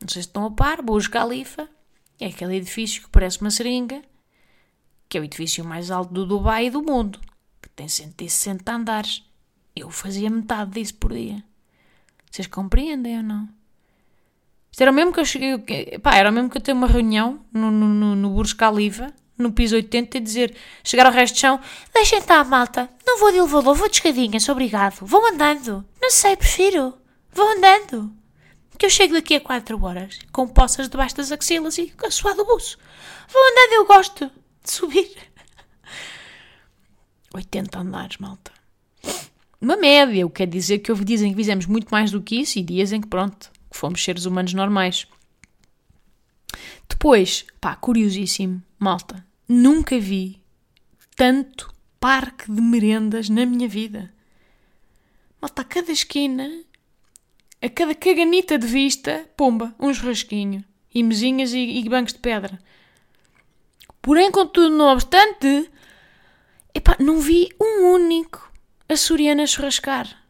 Não 0.00 0.08
sei 0.08 0.22
se 0.22 0.28
estão 0.28 0.46
a 0.46 0.50
par, 0.50 0.80
Burj 0.80 1.08
Khalifa 1.10 1.68
é 2.20 2.26
aquele 2.26 2.56
edifício 2.56 3.02
que 3.02 3.10
parece 3.10 3.40
uma 3.40 3.50
seringa, 3.50 4.00
que 5.08 5.18
é 5.18 5.20
o 5.20 5.24
edifício 5.24 5.64
mais 5.64 5.90
alto 5.90 6.12
do 6.12 6.24
Dubai 6.24 6.66
e 6.66 6.70
do 6.70 6.82
mundo, 6.82 7.20
que 7.60 7.68
tem 7.70 7.88
160 7.88 8.72
andares. 8.72 9.24
Eu 9.74 9.90
fazia 9.90 10.30
metade 10.30 10.70
disso 10.72 10.94
por 10.94 11.12
dia. 11.12 11.42
Vocês 12.30 12.46
compreendem 12.46 13.18
ou 13.18 13.22
não? 13.22 13.48
Isto 14.70 14.82
era 14.82 14.92
mesmo 14.92 15.12
que 15.12 15.20
eu 15.20 15.24
cheguei. 15.24 15.58
Pá, 15.98 16.14
era 16.14 16.30
mesmo 16.30 16.50
que 16.50 16.58
eu 16.58 16.62
tenho 16.62 16.76
uma 16.76 16.86
reunião 16.86 17.40
no, 17.52 17.70
no, 17.70 17.88
no, 17.88 18.14
no 18.14 18.30
Burj 18.30 18.54
Khalifa, 18.54 19.12
no 19.36 19.52
piso 19.52 19.76
80, 19.76 20.16
e 20.16 20.20
dizer, 20.20 20.56
chegar 20.82 21.06
ao 21.06 21.12
resto 21.12 21.34
de 21.34 21.40
chão, 21.40 21.60
deixem 21.92 22.18
estar, 22.18 22.44
malta, 22.44 22.88
não 23.06 23.18
vou 23.18 23.30
de 23.30 23.38
elevador, 23.38 23.74
vou 23.74 23.88
de 23.88 23.96
escadinhas, 23.96 24.48
obrigado. 24.48 25.04
Vou 25.04 25.26
andando. 25.26 25.84
Não 26.00 26.10
sei, 26.10 26.36
prefiro. 26.36 26.94
Vou 27.36 27.46
andando. 27.50 28.10
Que 28.78 28.86
eu 28.86 28.90
chego 28.90 29.12
daqui 29.12 29.34
a 29.34 29.40
4 29.40 29.82
horas, 29.84 30.18
com 30.32 30.48
poças 30.48 30.88
debaixo 30.88 31.16
das 31.16 31.30
axilas 31.30 31.76
e 31.76 31.92
a 32.02 32.10
suado 32.10 32.46
buço. 32.46 32.78
Vou 33.28 33.42
andando, 33.50 33.72
eu 33.74 33.86
gosto 33.86 34.30
de 34.64 34.70
subir. 34.70 35.14
80 37.34 37.78
andares, 37.78 38.16
malta. 38.16 38.52
Uma 39.60 39.76
média, 39.76 40.26
o 40.26 40.30
que 40.30 40.36
quer 40.36 40.46
dizer 40.46 40.78
que 40.78 40.90
houve 40.90 41.04
dias 41.04 41.20
em 41.20 41.30
que 41.30 41.36
fizemos 41.36 41.66
muito 41.66 41.88
mais 41.88 42.10
do 42.10 42.22
que 42.22 42.40
isso 42.40 42.58
e 42.58 42.62
dias 42.62 42.90
em 42.90 43.02
que, 43.02 43.08
pronto, 43.08 43.50
fomos 43.70 44.02
seres 44.02 44.24
humanos 44.24 44.54
normais. 44.54 45.06
Depois, 46.88 47.44
pá, 47.60 47.76
curiosíssimo, 47.76 48.62
malta, 48.78 49.26
nunca 49.46 49.98
vi 49.98 50.42
tanto 51.14 51.70
parque 52.00 52.50
de 52.50 52.62
merendas 52.62 53.28
na 53.28 53.44
minha 53.44 53.68
vida. 53.68 54.12
Malta, 55.40 55.62
a 55.62 55.64
cada 55.64 55.92
esquina, 55.92 56.64
a 57.60 57.68
cada 57.68 57.94
caganita 57.94 58.58
de 58.58 58.66
vista, 58.66 59.28
pomba, 59.36 59.74
um 59.78 59.92
churrasquinho, 59.92 60.64
e 60.94 61.02
mesinhas 61.02 61.52
e, 61.52 61.58
e 61.58 61.88
bancos 61.88 62.12
de 62.12 62.18
pedra. 62.20 62.58
Porém, 64.00 64.30
contudo, 64.30 64.70
não 64.70 64.92
obstante, 64.92 65.70
epá, 66.74 66.96
não 67.00 67.20
vi 67.20 67.48
um 67.60 67.92
único 67.92 68.52
açoriano 68.88 69.42
a 69.42 69.46
churrascar. 69.46 70.22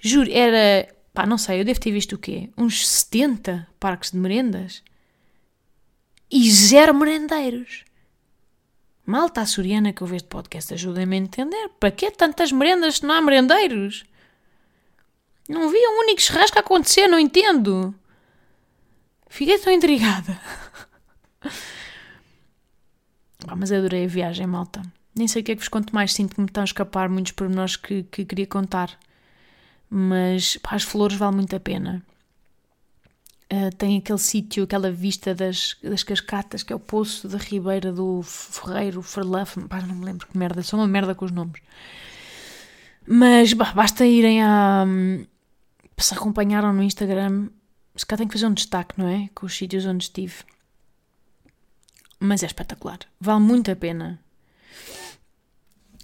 Juro, 0.00 0.30
era 0.32 0.88
Pá, 1.12 1.26
não 1.26 1.36
sei, 1.36 1.60
eu 1.60 1.64
devo 1.64 1.78
ter 1.78 1.92
visto 1.92 2.14
o 2.14 2.18
quê? 2.18 2.48
Uns 2.56 2.88
70 2.88 3.68
parques 3.78 4.12
de 4.12 4.16
merendas? 4.16 4.82
E 6.30 6.50
zero 6.50 6.94
merendeiros. 6.94 7.84
Malta 9.04 9.42
açoriana 9.42 9.92
que 9.92 10.02
eu 10.02 10.06
vejo 10.06 10.22
de 10.22 10.30
podcast, 10.30 10.72
ajudem-me 10.72 11.16
a 11.16 11.18
entender. 11.18 11.68
Para 11.78 11.90
que 11.90 12.10
tantas 12.10 12.50
merendas 12.50 12.96
se 12.96 13.06
não 13.06 13.14
há 13.14 13.20
merendeiros? 13.20 14.04
Não 15.52 15.68
vi 15.68 15.78
um 15.78 16.00
único 16.00 16.20
churrasco 16.20 16.58
acontecer, 16.58 17.06
não 17.06 17.18
entendo. 17.18 17.94
Fiquei 19.28 19.58
tão 19.58 19.72
intrigada. 19.72 20.40
Mas 23.56 23.70
adorei 23.70 24.04
a 24.04 24.08
viagem, 24.08 24.46
malta. 24.46 24.82
Nem 25.14 25.28
sei 25.28 25.42
o 25.42 25.44
que 25.44 25.52
é 25.52 25.54
que 25.54 25.60
vos 25.60 25.68
conto 25.68 25.94
mais, 25.94 26.12
sinto 26.12 26.34
que 26.34 26.40
me 26.40 26.46
estão 26.46 26.62
a 26.62 26.64
escapar 26.64 27.08
muitos 27.08 27.32
pormenores 27.32 27.76
que, 27.76 28.02
que 28.04 28.24
queria 28.24 28.46
contar 28.46 28.98
mas 29.94 30.56
pá, 30.56 30.74
as 30.74 30.84
flores 30.84 31.18
valem 31.18 31.36
muito 31.36 31.54
a 31.54 31.60
pena. 31.60 32.02
Uh, 33.52 33.70
tem 33.76 33.98
aquele 33.98 34.18
sítio, 34.18 34.64
aquela 34.64 34.90
vista 34.90 35.34
das, 35.34 35.76
das 35.82 36.02
cascatas, 36.02 36.62
que 36.62 36.72
é 36.72 36.76
o 36.76 36.80
Poço 36.80 37.28
da 37.28 37.36
Ribeira 37.36 37.92
do 37.92 38.22
Ferreiro, 38.22 39.02
Ferlaf, 39.02 39.58
pá, 39.68 39.82
não 39.82 39.94
me 39.94 40.06
lembro 40.06 40.26
que 40.26 40.38
merda, 40.38 40.62
sou 40.62 40.80
uma 40.80 40.88
merda 40.88 41.14
com 41.14 41.26
os 41.26 41.30
nomes. 41.30 41.60
Mas 43.06 43.52
bah, 43.52 43.72
basta 43.74 44.06
irem 44.06 44.42
a. 44.42 44.86
Se 45.98 46.14
acompanharam 46.14 46.72
no 46.72 46.82
Instagram, 46.82 47.48
se 47.94 48.04
cá 48.04 48.16
tem 48.16 48.26
que 48.26 48.34
fazer 48.34 48.46
um 48.46 48.54
destaque, 48.54 48.98
não 48.98 49.06
é? 49.06 49.28
Com 49.34 49.46
os 49.46 49.56
sítios 49.56 49.86
onde 49.86 50.04
estive. 50.04 50.34
Mas 52.18 52.42
é 52.42 52.46
espetacular, 52.46 52.98
vale 53.20 53.40
muito 53.40 53.70
a 53.70 53.76
pena. 53.76 54.20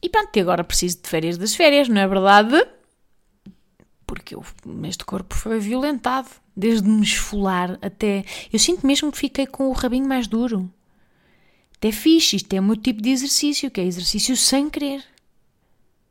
E 0.01 0.09
pronto, 0.09 0.37
e 0.37 0.40
agora 0.40 0.62
preciso 0.62 1.03
de 1.03 1.09
férias 1.09 1.37
das 1.37 1.55
férias, 1.55 1.88
não 1.88 2.01
é 2.01 2.07
verdade? 2.07 2.64
porque 4.09 4.35
eu, 4.35 4.42
este 4.88 5.05
corpo 5.05 5.35
foi 5.35 5.61
violentado, 5.61 6.31
desde 6.57 6.88
me 6.88 7.03
esfolar 7.03 7.79
até. 7.83 8.24
Eu 8.51 8.59
sinto 8.59 8.87
mesmo 8.87 9.12
que 9.12 9.18
fiquei 9.18 9.46
com 9.46 9.68
o 9.68 9.72
rabinho 9.72 10.09
mais 10.09 10.27
duro. 10.27 10.72
Até 11.77 11.92
fixe, 11.92 12.37
isto 12.37 12.53
é 12.55 12.59
o 12.59 12.62
meu 12.62 12.74
tipo 12.74 13.03
de 13.03 13.11
exercício, 13.11 13.70
que 13.70 13.81
é 13.81 13.85
exercício 13.85 14.35
sem 14.37 14.68
querer. 14.70 15.05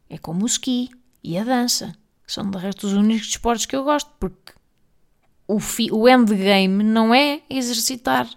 É 0.08 0.18
como 0.18 0.44
o 0.44 0.46
ski 0.46 0.90
e 1.24 1.38
a 1.38 1.44
dança, 1.44 1.94
são 2.28 2.52
de 2.52 2.58
resto 2.58 2.86
os 2.86 2.94
únicos 2.94 3.28
desportos 3.28 3.66
que 3.66 3.76
eu 3.76 3.86
gosto, 3.86 4.12
porque 4.20 4.52
o, 5.48 5.62
fi, 5.62 5.90
o 5.92 6.10
endgame 6.10 6.84
não 6.84 7.16
é 7.16 7.42
exercitar, 7.50 8.28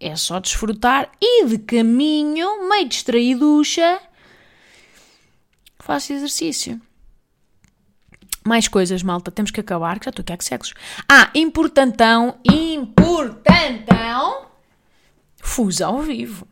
é 0.00 0.16
só 0.16 0.40
desfrutar 0.40 1.10
e 1.20 1.46
de 1.46 1.58
caminho, 1.58 2.66
meio 2.66 2.88
distraíducha, 2.88 4.00
faço 5.78 6.14
exercício. 6.14 6.80
Mais 8.46 8.68
coisas, 8.68 9.02
malta. 9.02 9.30
Temos 9.30 9.50
que 9.50 9.60
acabar, 9.60 9.98
que 9.98 10.04
já 10.04 10.10
estou 10.10 10.22
aqui 10.22 10.32
a 10.32 10.36
que 10.36 10.44
sexos. 10.44 10.74
Ah, 11.08 11.30
importantão, 11.34 12.38
importantão. 12.44 14.48
Fusa 15.40 15.86
ao 15.86 16.02
vivo. 16.02 16.46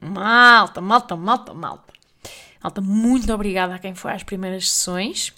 Malta, 0.00 0.80
malta, 0.80 1.16
malta, 1.16 1.52
malta. 1.52 1.92
Malta, 2.62 2.80
muito 2.80 3.32
obrigada 3.32 3.74
a 3.74 3.78
quem 3.80 3.96
foi 3.96 4.12
às 4.12 4.22
primeiras 4.22 4.70
sessões 4.70 5.32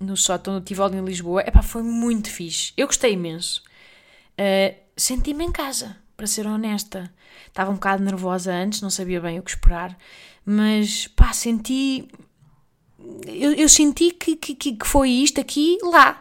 no 0.00 0.16
sótão 0.16 0.54
do 0.54 0.64
Tivoli 0.64 0.96
em 0.96 1.04
Lisboa. 1.04 1.42
Epá, 1.42 1.62
foi 1.62 1.82
muito 1.82 2.30
fixe. 2.30 2.72
Eu 2.76 2.86
gostei 2.86 3.12
imenso. 3.12 3.62
Uh, 4.32 4.74
Senti-me 4.96 5.44
em 5.44 5.52
casa, 5.52 5.96
para 6.16 6.26
ser 6.26 6.46
honesta. 6.46 7.12
Estava 7.46 7.70
um 7.70 7.74
bocado 7.74 8.02
nervosa 8.02 8.52
antes, 8.52 8.80
não 8.80 8.90
sabia 8.90 9.20
bem 9.20 9.38
o 9.38 9.42
que 9.42 9.50
esperar. 9.50 9.96
Mas, 10.44 11.06
pá, 11.06 11.32
senti 11.32 12.08
eu, 13.26 13.52
eu 13.52 13.68
senti 13.68 14.10
que, 14.10 14.36
que, 14.36 14.54
que 14.54 14.86
foi 14.86 15.10
isto 15.10 15.40
aqui 15.40 15.78
lá. 15.82 16.20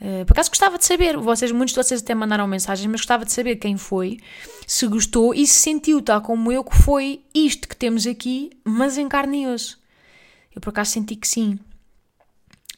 Uh, 0.00 0.24
por 0.26 0.32
acaso 0.32 0.50
gostava 0.50 0.76
de 0.78 0.84
saber, 0.84 1.16
vocês, 1.16 1.52
muitos 1.52 1.74
de 1.74 1.82
vocês 1.82 2.02
até 2.02 2.14
mandaram 2.14 2.46
mensagens, 2.46 2.86
mas 2.90 3.00
gostava 3.00 3.24
de 3.24 3.32
saber 3.32 3.56
quem 3.56 3.76
foi, 3.76 4.18
se 4.66 4.86
gostou 4.88 5.32
e 5.32 5.46
se 5.46 5.60
sentiu, 5.60 6.02
tal 6.02 6.20
como 6.20 6.50
eu, 6.50 6.64
que 6.64 6.76
foi 6.76 7.24
isto 7.32 7.68
que 7.68 7.76
temos 7.76 8.06
aqui, 8.06 8.50
mas 8.64 8.98
em 8.98 9.08
carne 9.08 9.44
e 9.44 9.46
osso. 9.46 9.80
Eu 10.54 10.60
por 10.60 10.70
acaso 10.70 10.90
senti 10.90 11.14
que 11.14 11.28
sim. 11.28 11.58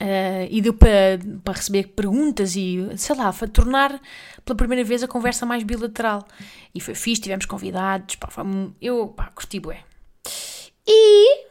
Uh, 0.01 0.47
e 0.51 0.61
deu 0.61 0.75
para, 0.75 1.21
para 1.45 1.55
receber 1.55 1.89
perguntas 1.89 2.57
e, 2.57 2.79
sei 2.97 3.15
lá, 3.15 3.33
para 3.33 3.47
tornar 3.47 4.01
pela 4.45 4.57
primeira 4.57 4.83
vez 4.83 5.03
a 5.03 5.09
conversa 5.09 5.47
mais 5.47 5.63
bilateral. 5.63 6.27
E 6.75 6.81
foi 6.81 6.95
fixe, 6.95 7.23
tivemos 7.23 7.47
convidados, 7.47 8.17
pá, 8.17 8.29
foi, 8.29 8.45
eu 8.81 9.09
pá, 9.09 9.31
curti 9.35 9.61
bué. 9.61 9.85
E 10.87 11.47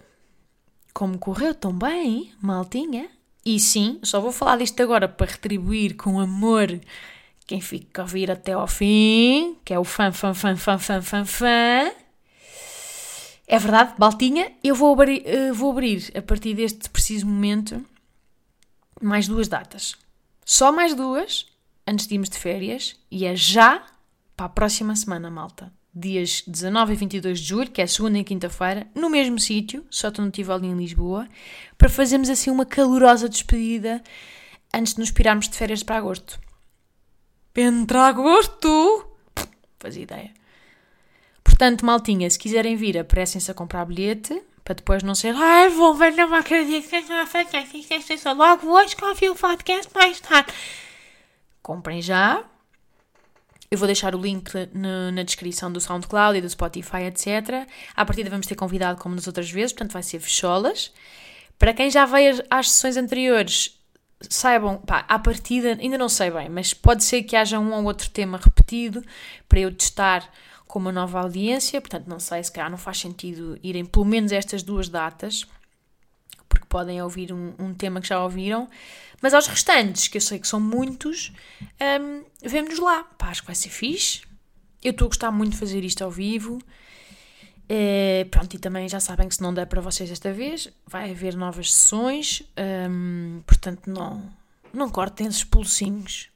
como 0.93 1.17
correu 1.17 1.55
tão 1.55 1.73
bem, 1.73 2.31
maltinha. 2.41 3.09
E 3.45 3.59
sim, 3.59 3.99
só 4.03 4.21
vou 4.21 4.31
falar 4.31 4.57
disto 4.57 4.81
agora 4.81 5.07
para 5.07 5.31
retribuir 5.31 5.95
com 5.95 6.19
amor 6.19 6.79
quem 7.45 7.59
fica 7.59 8.01
a 8.01 8.05
ouvir 8.05 8.31
até 8.31 8.53
ao 8.53 8.67
fim, 8.67 9.57
que 9.65 9.73
é 9.73 9.79
o 9.79 9.83
fã, 9.83 10.11
fã, 10.11 10.33
fã, 10.33 10.55
fã, 10.55 10.77
fã, 10.77 11.01
fã, 11.01 11.25
fã. 11.25 11.91
É 13.45 13.59
verdade, 13.59 13.93
Baltinha, 13.97 14.51
eu 14.63 14.73
vou 14.73 14.93
abrir, 14.93 15.23
uh, 15.27 15.53
vou 15.53 15.71
abrir 15.71 16.11
a 16.15 16.21
partir 16.21 16.53
deste 16.53 16.89
preciso 16.89 17.27
momento 17.27 17.83
mais 19.05 19.27
duas 19.27 19.47
datas. 19.47 19.95
Só 20.45 20.71
mais 20.71 20.93
duas, 20.93 21.45
antes 21.87 22.07
de 22.07 22.15
irmos 22.15 22.29
de 22.29 22.37
férias, 22.37 22.95
e 23.09 23.25
é 23.25 23.35
já 23.35 23.85
para 24.35 24.47
a 24.47 24.49
próxima 24.49 24.95
semana, 24.95 25.29
malta 25.29 25.71
dias 25.93 26.43
19 26.47 26.93
e 26.93 26.95
22 26.95 27.39
de 27.39 27.45
julho, 27.45 27.71
que 27.71 27.81
é 27.81 27.87
segunda 27.87 28.17
e 28.17 28.23
quinta-feira, 28.23 28.87
no 28.95 29.09
mesmo 29.09 29.39
sítio, 29.39 29.85
só 29.89 30.11
no 30.17 30.31
Tivoli 30.31 30.67
em 30.67 30.75
Lisboa, 30.75 31.27
para 31.77 31.89
fazermos 31.89 32.29
assim 32.29 32.49
uma 32.49 32.65
calorosa 32.65 33.29
despedida 33.29 34.01
antes 34.73 34.95
de 34.95 34.99
nos 34.99 35.11
pirarmos 35.11 35.47
de 35.47 35.55
férias 35.55 35.83
para 35.83 35.97
agosto. 35.97 36.39
Entra 37.55 38.07
agosto! 38.07 39.07
Fazia 39.77 40.03
ideia. 40.03 40.31
Portanto, 41.43 41.85
maltinha, 41.85 42.29
se 42.29 42.39
quiserem 42.39 42.75
vir, 42.75 42.97
apressem-se 42.97 43.51
a 43.51 43.53
comprar 43.53 43.85
bilhete, 43.85 44.41
para 44.63 44.75
depois 44.75 45.03
não 45.03 45.13
ser 45.13 45.35
ai, 45.35 45.69
vou 45.69 45.93
ver, 45.93 46.13
não 46.13 46.33
acredito 46.33 46.89
que 46.89 47.01
não 47.01 47.21
acredito, 47.21 48.33
logo 48.33 48.67
hoje 48.67 48.95
que 48.95 49.03
ouvi 49.03 49.29
o 49.29 49.35
podcast 49.35 49.89
mais 49.93 50.19
tarde. 50.19 50.53
Comprem 51.61 52.01
já, 52.01 52.43
eu 53.73 53.77
vou 53.77 53.87
deixar 53.87 54.13
o 54.13 54.21
link 54.21 54.51
na 55.11 55.23
descrição 55.23 55.71
do 55.71 55.81
SoundCloud 55.81 56.37
e 56.37 56.41
do 56.41 56.49
Spotify, 56.49 57.05
etc. 57.07 57.67
À 57.95 58.05
partida 58.05 58.29
vamos 58.29 58.45
ter 58.45 58.55
convidado 58.55 59.01
como 59.01 59.15
nas 59.15 59.25
outras 59.25 59.49
vezes, 59.49 59.73
portanto 59.73 59.93
vai 59.93 60.03
ser 60.03 60.19
fecholas. 60.19 60.93
Para 61.57 61.73
quem 61.73 61.89
já 61.89 62.05
veio 62.05 62.43
às 62.49 62.69
sessões 62.69 62.97
anteriores, 62.97 63.79
saibam, 64.29 64.77
pá, 64.77 65.05
à 65.07 65.17
partida, 65.17 65.77
ainda 65.81 65.97
não 65.97 66.07
sei 66.07 66.29
bem, 66.29 66.49
mas 66.49 66.73
pode 66.73 67.03
ser 67.03 67.23
que 67.23 67.35
haja 67.35 67.59
um 67.59 67.73
ou 67.73 67.83
outro 67.85 68.09
tema 68.09 68.37
repetido 68.37 69.03
para 69.49 69.59
eu 69.59 69.73
testar 69.73 70.29
com 70.73 70.79
uma 70.79 70.91
nova 70.91 71.19
audiência, 71.19 71.79
portanto, 71.79 72.07
não 72.07 72.19
sei, 72.19 72.43
se 72.43 72.51
calhar 72.51 72.67
não 72.67 72.79
faz 72.79 72.97
sentido 72.97 73.59
irem 73.61 73.85
pelo 73.85 74.05
menos 74.05 74.31
estas 74.31 74.63
duas 74.63 74.89
datas, 74.89 75.45
porque 76.49 76.65
podem 76.65 76.99
ouvir 76.99 77.31
um, 77.31 77.53
um 77.59 77.75
tema 77.75 78.01
que 78.01 78.07
já 78.07 78.19
ouviram, 78.23 78.67
mas 79.21 79.35
aos 79.35 79.45
restantes, 79.45 80.07
que 80.07 80.17
eu 80.17 80.21
sei 80.21 80.39
que 80.39 80.47
são 80.47 80.59
muitos, 80.59 81.31
um, 82.01 82.23
vemo-nos 82.41 82.79
lá. 82.79 83.03
Pá, 83.03 83.27
acho 83.27 83.41
que 83.41 83.45
vai 83.45 83.55
ser 83.55 83.69
fixe. 83.69 84.23
Eu 84.83 84.89
estou 84.89 85.05
a 85.05 85.09
gostar 85.09 85.31
muito 85.31 85.51
de 85.51 85.59
fazer 85.59 85.83
isto 85.83 86.03
ao 86.03 86.09
vivo. 86.09 86.57
É, 87.69 88.25
pronto, 88.31 88.55
e 88.55 88.57
também 88.57 88.89
já 88.89 88.99
sabem 88.99 89.29
que 89.29 89.35
se 89.35 89.43
não 89.43 89.53
der 89.53 89.67
para 89.67 89.79
vocês 89.79 90.09
esta 90.09 90.33
vez, 90.33 90.69
vai 90.87 91.11
haver 91.11 91.35
novas 91.35 91.71
sessões, 91.71 92.41
hum, 92.89 93.43
portanto 93.45 93.91
não, 93.91 94.27
não 94.73 94.89
cortem 94.89 95.27
esses 95.27 95.43
pulsinhos 95.43 96.32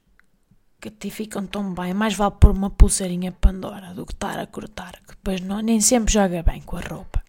que 0.80 0.90
até 0.90 1.10
ficam 1.10 1.46
tão 1.46 1.74
bem. 1.74 1.94
Mais 1.94 2.14
vale 2.14 2.36
pôr 2.40 2.52
uma 2.52 2.70
pulseirinha 2.70 3.32
Pandora 3.32 3.94
do 3.94 4.06
que 4.06 4.14
estar 4.14 4.38
a 4.40 4.48
cortar, 4.48 4.94
que 5.08 5.16
depois 5.16 5.42
não, 5.42 5.60
nem 5.60 5.82
sempre 5.82 6.14
joga 6.14 6.44
bem 6.44 6.62
com 6.62 6.78
a 6.78 6.82
roupa. 6.82 7.24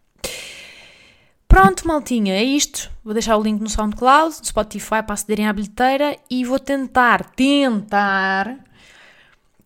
Pronto, 1.46 1.86
maltinha, 1.86 2.34
é 2.34 2.42
isto. 2.42 2.90
Vou 3.02 3.14
deixar 3.14 3.36
o 3.36 3.42
link 3.42 3.60
no 3.60 3.70
SoundCloud, 3.70 4.38
no 4.38 4.44
Spotify 4.44 5.02
para 5.02 5.14
acederem 5.14 5.48
à 5.48 5.52
bilheteira 5.52 6.16
e 6.30 6.44
vou 6.44 6.58
tentar, 6.58 7.24
tentar 7.30 8.58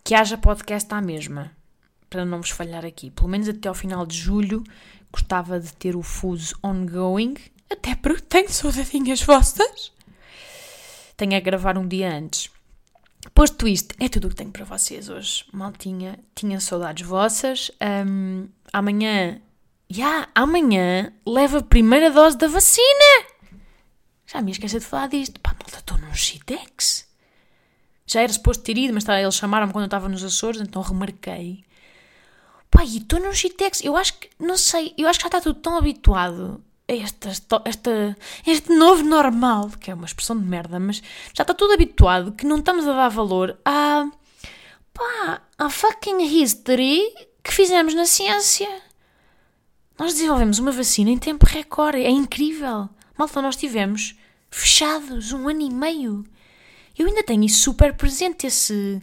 que 0.04 0.14
haja 0.14 0.38
podcast 0.38 0.92
à 0.94 1.00
mesma 1.00 1.50
para 2.08 2.24
não 2.24 2.40
vos 2.40 2.50
falhar 2.50 2.84
aqui. 2.84 3.10
Pelo 3.10 3.28
menos 3.28 3.48
até 3.48 3.68
ao 3.68 3.74
final 3.74 4.04
de 4.04 4.16
julho 4.16 4.62
gostava 5.10 5.58
de 5.58 5.72
ter 5.74 5.96
o 5.96 6.02
Fuse 6.02 6.54
ongoing, 6.62 7.34
até 7.70 7.94
porque 7.94 8.22
tenho 8.22 8.50
saudadinhas 8.50 9.22
vossas. 9.22 9.92
Tenho 11.16 11.36
a 11.36 11.40
gravar 11.40 11.76
um 11.78 11.88
dia 11.88 12.12
antes. 12.12 12.50
Posto 13.30 13.68
isto, 13.68 13.94
é 14.00 14.08
tudo 14.08 14.26
o 14.26 14.30
que 14.30 14.36
tenho 14.36 14.50
para 14.50 14.64
vocês 14.64 15.08
hoje. 15.08 15.44
Maltinha, 15.52 16.18
tinha 16.34 16.60
saudades 16.60 17.06
vossas. 17.06 17.70
Um, 17.80 18.48
amanhã, 18.72 19.40
já, 19.88 20.02
yeah, 20.02 20.28
amanhã 20.34 21.12
leva 21.26 21.58
a 21.58 21.62
primeira 21.62 22.10
dose 22.10 22.36
da 22.36 22.48
vacina. 22.48 23.26
Já 24.26 24.42
me 24.42 24.50
esqueci 24.50 24.78
de 24.78 24.84
falar 24.84 25.08
disto. 25.08 25.40
Pá, 25.40 25.50
malta, 25.50 25.78
estou 25.78 25.98
num 25.98 26.14
Shitex. 26.14 27.08
Já 28.06 28.22
era 28.22 28.32
suposto 28.32 28.64
ter 28.64 28.76
ido, 28.76 28.92
mas 28.92 29.04
tá, 29.04 29.20
eles 29.20 29.34
chamaram-me 29.34 29.72
quando 29.72 29.84
eu 29.84 29.86
estava 29.86 30.08
nos 30.08 30.24
Açores, 30.24 30.60
então 30.60 30.82
remarquei. 30.82 31.64
Pai, 32.70 32.86
estou 32.86 33.20
num 33.20 33.32
Shitex. 33.32 33.84
Eu 33.84 33.96
acho 33.96 34.18
que, 34.18 34.30
não 34.38 34.56
sei, 34.56 34.92
eu 34.98 35.08
acho 35.08 35.18
que 35.18 35.22
já 35.22 35.28
está 35.28 35.40
tudo 35.40 35.60
tão 35.60 35.76
habituado 35.76 36.62
este 36.94 38.72
novo 38.72 39.02
normal, 39.02 39.70
que 39.80 39.90
é 39.90 39.94
uma 39.94 40.06
expressão 40.06 40.38
de 40.38 40.44
merda, 40.44 40.78
mas 40.78 41.02
já 41.34 41.42
está 41.42 41.54
tudo 41.54 41.72
habituado 41.72 42.32
que 42.32 42.46
não 42.46 42.58
estamos 42.58 42.86
a 42.86 42.92
dar 42.92 43.08
valor 43.08 43.58
a, 43.64 44.08
pá, 44.92 45.42
a 45.58 45.70
fucking 45.70 46.22
history 46.22 47.00
que 47.42 47.52
fizemos 47.52 47.94
na 47.94 48.06
ciência. 48.06 48.68
Nós 49.98 50.14
desenvolvemos 50.14 50.58
uma 50.58 50.72
vacina 50.72 51.10
em 51.10 51.18
tempo 51.18 51.46
recorde. 51.46 51.98
É 51.98 52.10
incrível. 52.10 52.88
Malta, 53.16 53.42
nós 53.42 53.56
tivemos 53.56 54.16
fechados 54.50 55.32
um 55.32 55.48
ano 55.48 55.60
e 55.60 55.70
meio. 55.70 56.24
Eu 56.98 57.06
ainda 57.06 57.22
tenho 57.22 57.44
isso 57.44 57.60
super 57.60 57.94
presente, 57.94 58.46
esse 58.46 59.00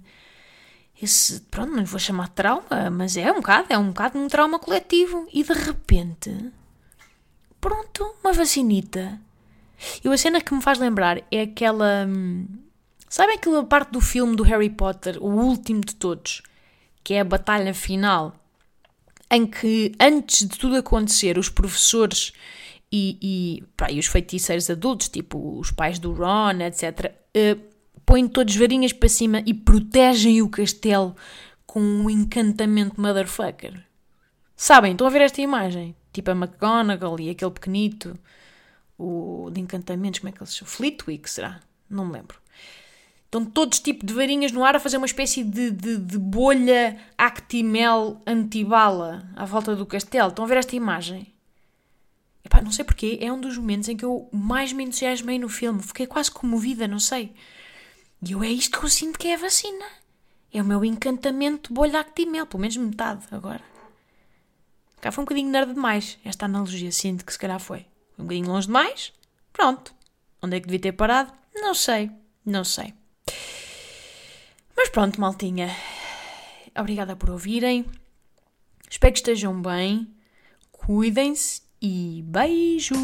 esse, 1.02 1.40
pronto, 1.50 1.72
não 1.72 1.80
lhe 1.80 1.86
vou 1.86 2.00
chamar 2.00 2.28
de 2.28 2.36
trauma, 2.36 2.90
mas 2.92 3.16
é 3.16 3.32
um 3.32 3.36
bocado, 3.36 3.68
é 3.70 3.78
um 3.78 3.88
bocado 3.88 4.20
um 4.20 4.28
trauma 4.28 4.60
coletivo. 4.60 5.28
E 5.34 5.44
de 5.44 5.54
repente, 5.54 6.52
pronto, 7.60 8.16
uma 8.24 8.34
vacinita. 8.34 9.20
E 10.04 10.08
a 10.08 10.18
cena 10.18 10.42
que 10.42 10.54
me 10.54 10.62
faz 10.62 10.78
lembrar 10.80 11.22
é 11.32 11.42
aquela. 11.42 12.06
Hum, 12.08 12.46
sabem 13.08 13.36
aquela 13.36 13.64
parte 13.64 13.92
do 13.92 14.02
filme 14.02 14.36
do 14.36 14.44
Harry 14.44 14.70
Potter, 14.70 15.18
o 15.22 15.30
último 15.30 15.82
de 15.82 15.96
todos, 15.96 16.42
que 17.04 17.14
é 17.14 17.22
a 17.22 17.26
batalha 17.26 17.74
final, 17.74 18.36
em 19.32 19.46
que 19.46 19.94
antes 20.00 20.48
de 20.48 20.58
tudo 20.58 20.76
acontecer, 20.76 21.38
os 21.38 21.50
professores 21.50 22.34
e, 22.92 23.18
e, 23.22 23.64
pá, 23.78 23.92
e 23.92 24.00
os 24.00 24.08
feiticeiros 24.08 24.70
adultos, 24.70 25.10
tipo 25.10 25.60
os 25.60 25.72
pais 25.72 26.00
do 26.00 26.12
Ron, 26.12 26.62
etc., 26.62 27.14
uh, 27.38 27.70
põem 28.06 28.28
todos 28.28 28.56
varinhas 28.56 28.92
para 28.92 29.08
cima 29.08 29.44
e 29.46 29.54
protegem 29.54 30.42
o 30.42 30.50
castelo 30.50 31.16
com 31.66 31.80
um 31.80 32.10
encantamento 32.10 33.00
motherfucker. 33.00 33.86
Sabem? 34.56 34.94
Estão 34.94 35.06
a 35.06 35.10
ver 35.12 35.22
esta 35.22 35.42
imagem? 35.42 35.96
Tipo 36.12 36.32
a 36.32 36.34
McGonagall 36.34 37.20
e 37.20 37.30
aquele 37.30 37.52
pequenito, 37.52 38.18
o 38.98 39.50
de 39.52 39.62
encantamentos, 39.62 40.20
como 40.20 40.30
é 40.30 40.32
que 40.32 40.40
ele 40.40 40.50
se 40.50 40.58
chama? 40.58 40.72
Fleetwick, 40.72 41.30
será? 41.30 41.60
Não 41.90 42.06
me 42.06 42.14
lembro. 42.14 42.40
Estão 43.26 43.46
todos 43.46 43.80
tipo 43.80 44.04
de 44.04 44.14
varinhas 44.14 44.52
no 44.52 44.64
ar 44.64 44.76
a 44.76 44.80
fazer 44.80 44.98
uma 44.98 45.06
espécie 45.06 45.44
de, 45.44 45.70
de, 45.70 45.98
de 45.98 46.18
bolha 46.18 47.00
Actimel 47.16 48.20
antibala 48.26 49.30
à 49.36 49.46
volta 49.46 49.76
do 49.76 49.86
castelo. 49.86 50.30
Estão 50.30 50.46
a 50.46 50.48
ver 50.48 50.58
esta 50.58 50.76
imagem? 50.76 51.32
Epá, 52.44 52.60
não 52.60 52.72
sei 52.72 52.84
porquê, 52.84 53.20
é 53.22 53.32
um 53.32 53.40
dos 53.40 53.56
momentos 53.56 53.88
em 53.88 53.96
que 53.96 54.04
eu 54.04 54.28
mais 54.32 54.74
me 54.74 54.84
entusiasmei 54.84 55.38
no 55.38 55.48
filme. 55.48 55.84
Fiquei 55.84 56.08
quase 56.08 56.32
comovida, 56.32 56.88
não 56.88 57.00
sei. 57.00 57.32
E 58.28 58.32
eu 58.32 58.44
é 58.44 58.50
isto 58.50 58.80
que 58.80 58.86
eu 58.86 58.90
sinto 58.90 59.20
que 59.20 59.28
é 59.28 59.36
a 59.36 59.38
vacina. 59.38 59.86
É 60.52 60.60
o 60.60 60.66
meu 60.66 60.84
encantamento 60.84 61.72
bolha 61.72 62.00
Actimel, 62.00 62.48
pelo 62.48 62.62
menos 62.62 62.78
metade 62.78 63.26
agora. 63.30 63.62
Cá 65.02 65.12
foi 65.12 65.22
um 65.22 65.26
bocadinho 65.26 65.50
nerd 65.50 65.74
demais 65.74 66.18
esta 66.26 66.46
analogia, 66.46 66.92
sinto 66.92 67.26
que 67.26 67.32
se 67.32 67.40
calhar 67.40 67.60
foi. 67.60 67.86
Um 68.18 68.24
bocadinho 68.24 68.50
longe 68.50 68.68
demais. 68.68 69.14
Pronto. 69.54 69.94
Onde 70.42 70.58
é 70.58 70.60
que 70.60 70.68
devia 70.68 70.80
ter 70.80 70.92
parado? 70.94 71.34
Não 71.56 71.74
sei, 71.74 72.12
não 72.46 72.64
sei. 72.64 72.94
Mas 74.76 74.90
pronto, 74.90 75.20
maltinha. 75.20 75.70
Obrigada 76.78 77.16
por 77.16 77.30
ouvirem. 77.30 77.86
Espero 78.90 79.14
que 79.14 79.20
estejam 79.20 79.62
bem. 79.62 80.08
Cuidem-se 80.72 81.62
e 81.82 82.24
beijo! 82.26 82.96